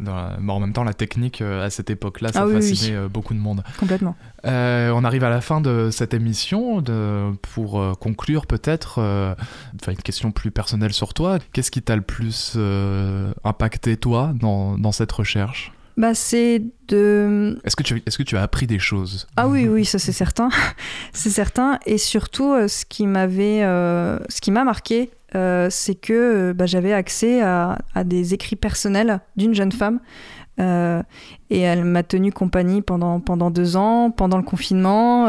[0.00, 3.08] la- mais en même temps, la technique euh, à cette époque-là, ça Ah oui, euh,
[3.08, 3.62] beaucoup de monde.
[3.78, 4.14] Complètement.
[4.44, 6.80] Euh, on arrive à la fin de cette émission.
[6.82, 9.34] De, pour euh, conclure, peut-être, euh,
[9.80, 11.38] enfin, une question plus personnelle sur toi.
[11.52, 15.72] Qu'est-ce qui t'a le plus euh, impacté, toi, dans, dans cette recherche?
[15.96, 17.58] Bah, c'est de.
[17.64, 19.26] Est-ce que, tu, est-ce que tu as appris des choses?
[19.36, 20.50] Ah oui, oui, ça c'est certain.
[21.14, 21.78] c'est certain.
[21.86, 23.62] Et surtout, euh, ce qui m'avait.
[23.62, 28.56] euh, ce qui m'a marqué, euh, c'est que euh, bah, j'avais accès à, des écrits
[28.56, 30.00] personnels d'une jeune femme.
[30.58, 31.02] Euh,
[31.50, 35.28] et elle m'a tenu compagnie pendant, pendant deux ans, pendant le confinement.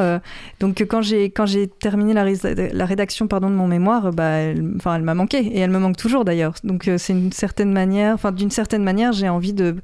[0.61, 4.23] donc quand j'ai quand j'ai terminé la, ré- la rédaction pardon, de mon mémoire, bah,
[4.23, 6.53] elle, elle m'a manqué et elle me manque toujours d'ailleurs.
[6.63, 9.75] Donc c'est une certaine manière, d'une certaine manière, j'ai envie de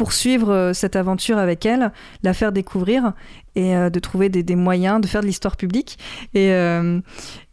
[0.00, 1.92] poursuivre euh, cette aventure avec elle,
[2.22, 3.12] la faire découvrir
[3.54, 5.98] et euh, de trouver des, des moyens de faire de l'histoire publique.
[6.32, 7.00] Et, euh,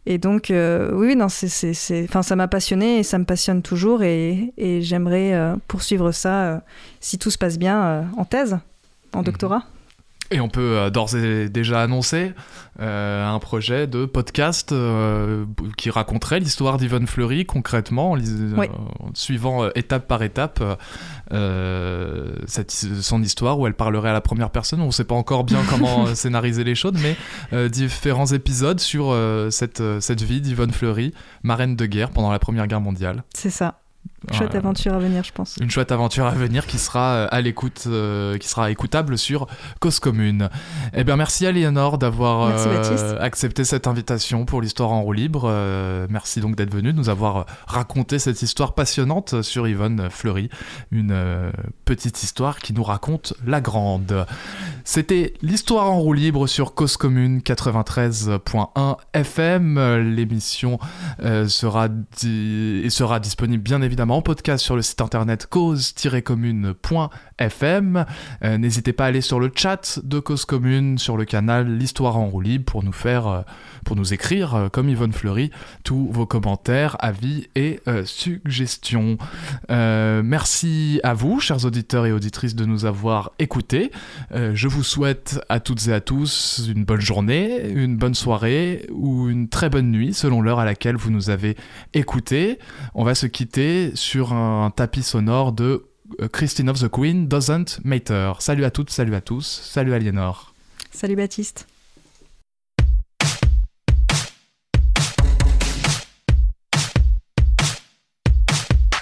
[0.06, 4.54] et donc, oui, non, c'est, enfin, ça m'a passionné et ça me passionne toujours et,
[4.56, 5.34] et j'aimerais
[5.68, 6.62] poursuivre ça,
[7.00, 8.56] si tout se passe bien, en thèse,
[9.12, 9.24] en Mhm.
[9.24, 9.62] doctorat.
[10.30, 12.32] Et on peut euh, d'ores et déjà annoncer
[12.80, 15.46] euh, un projet de podcast euh,
[15.78, 18.20] qui raconterait l'histoire d'Yvonne Fleury concrètement, Oui.
[18.26, 18.66] euh,
[19.14, 20.62] suivant étape par étape
[22.46, 24.80] cette- son histoire où elle parlerait à la première personne.
[24.80, 29.16] On ne sait pas encore bien comment scénariser les choses, mais différents épisodes sur
[29.50, 33.24] cette, cette vie d'Yvonne Fleury, marraine de guerre pendant la Première Guerre mondiale.
[33.34, 33.80] C'est ça.
[34.32, 35.56] Chouette Euh, aventure à venir, je pense.
[35.60, 39.46] une chouette aventure à venir qui sera euh, à l'écoute, euh, qui sera écoutable sur
[39.80, 40.48] Cause Commune.
[40.92, 43.14] Eh bien, merci à Léonore d'avoir Baptiste.
[43.20, 45.42] accepté cette invitation pour l'histoire en roue libre.
[45.46, 50.50] Euh, merci donc d'être venu, de nous avoir raconté cette histoire passionnante sur Yvonne Fleury,
[50.90, 51.50] une euh,
[51.84, 54.26] petite histoire qui nous raconte la grande.
[54.84, 59.78] C'était l'histoire en roue libre sur Cause Commune 93.1 FM.
[59.78, 60.78] Euh, L'émission
[61.22, 68.06] euh, sera, di- sera disponible bien évidemment en podcast sur le site internet cause-commune.fm.
[68.42, 72.16] Euh, N'hésitez pas à aller sur le chat de Cause Commune, sur le canal L'Histoire
[72.16, 73.42] en roue libre pour nous faire, euh,
[73.84, 75.50] pour nous écrire, euh, comme Yvonne Fleury,
[75.84, 79.18] tous vos commentaires, avis et suggestions.
[79.68, 83.90] Merci à vous, chers auditeurs et auditrices, de nous avoir écoutés.
[84.34, 89.28] Je vous souhaite à toutes et à tous une bonne journée, une bonne soirée ou
[89.28, 91.56] une très bonne nuit selon l'heure à laquelle vous nous avez
[91.94, 92.58] écoutés.
[92.94, 95.86] On va se quitter sur un tapis sonore de
[96.20, 98.32] euh, Christine of the Queen Doesn't Matter.
[98.38, 100.54] Salut à toutes, salut à tous, salut Aliénor.
[100.90, 101.66] Salut Baptiste.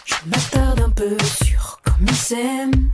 [0.04, 2.90] Je m'attarde un peu sur comme ils s'aiment.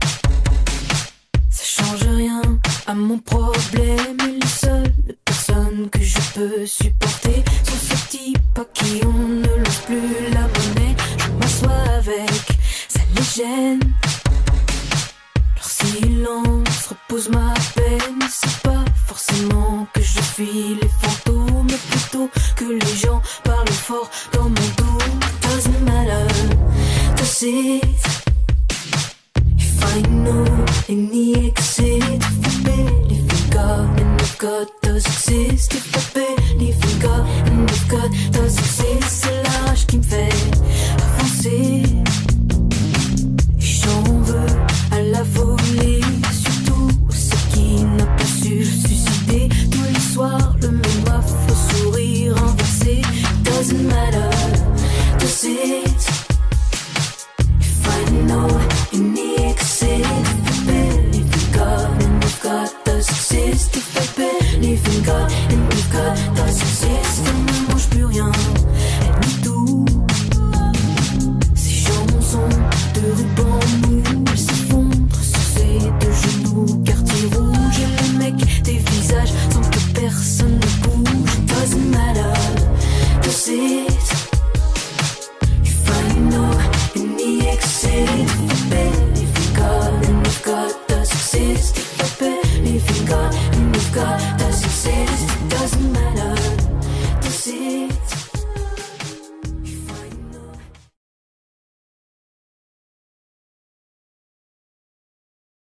[1.49, 2.41] Ça change rien
[2.85, 4.17] à mon problème.
[4.27, 4.93] Et les seules
[5.25, 7.02] personnes que je peux supporter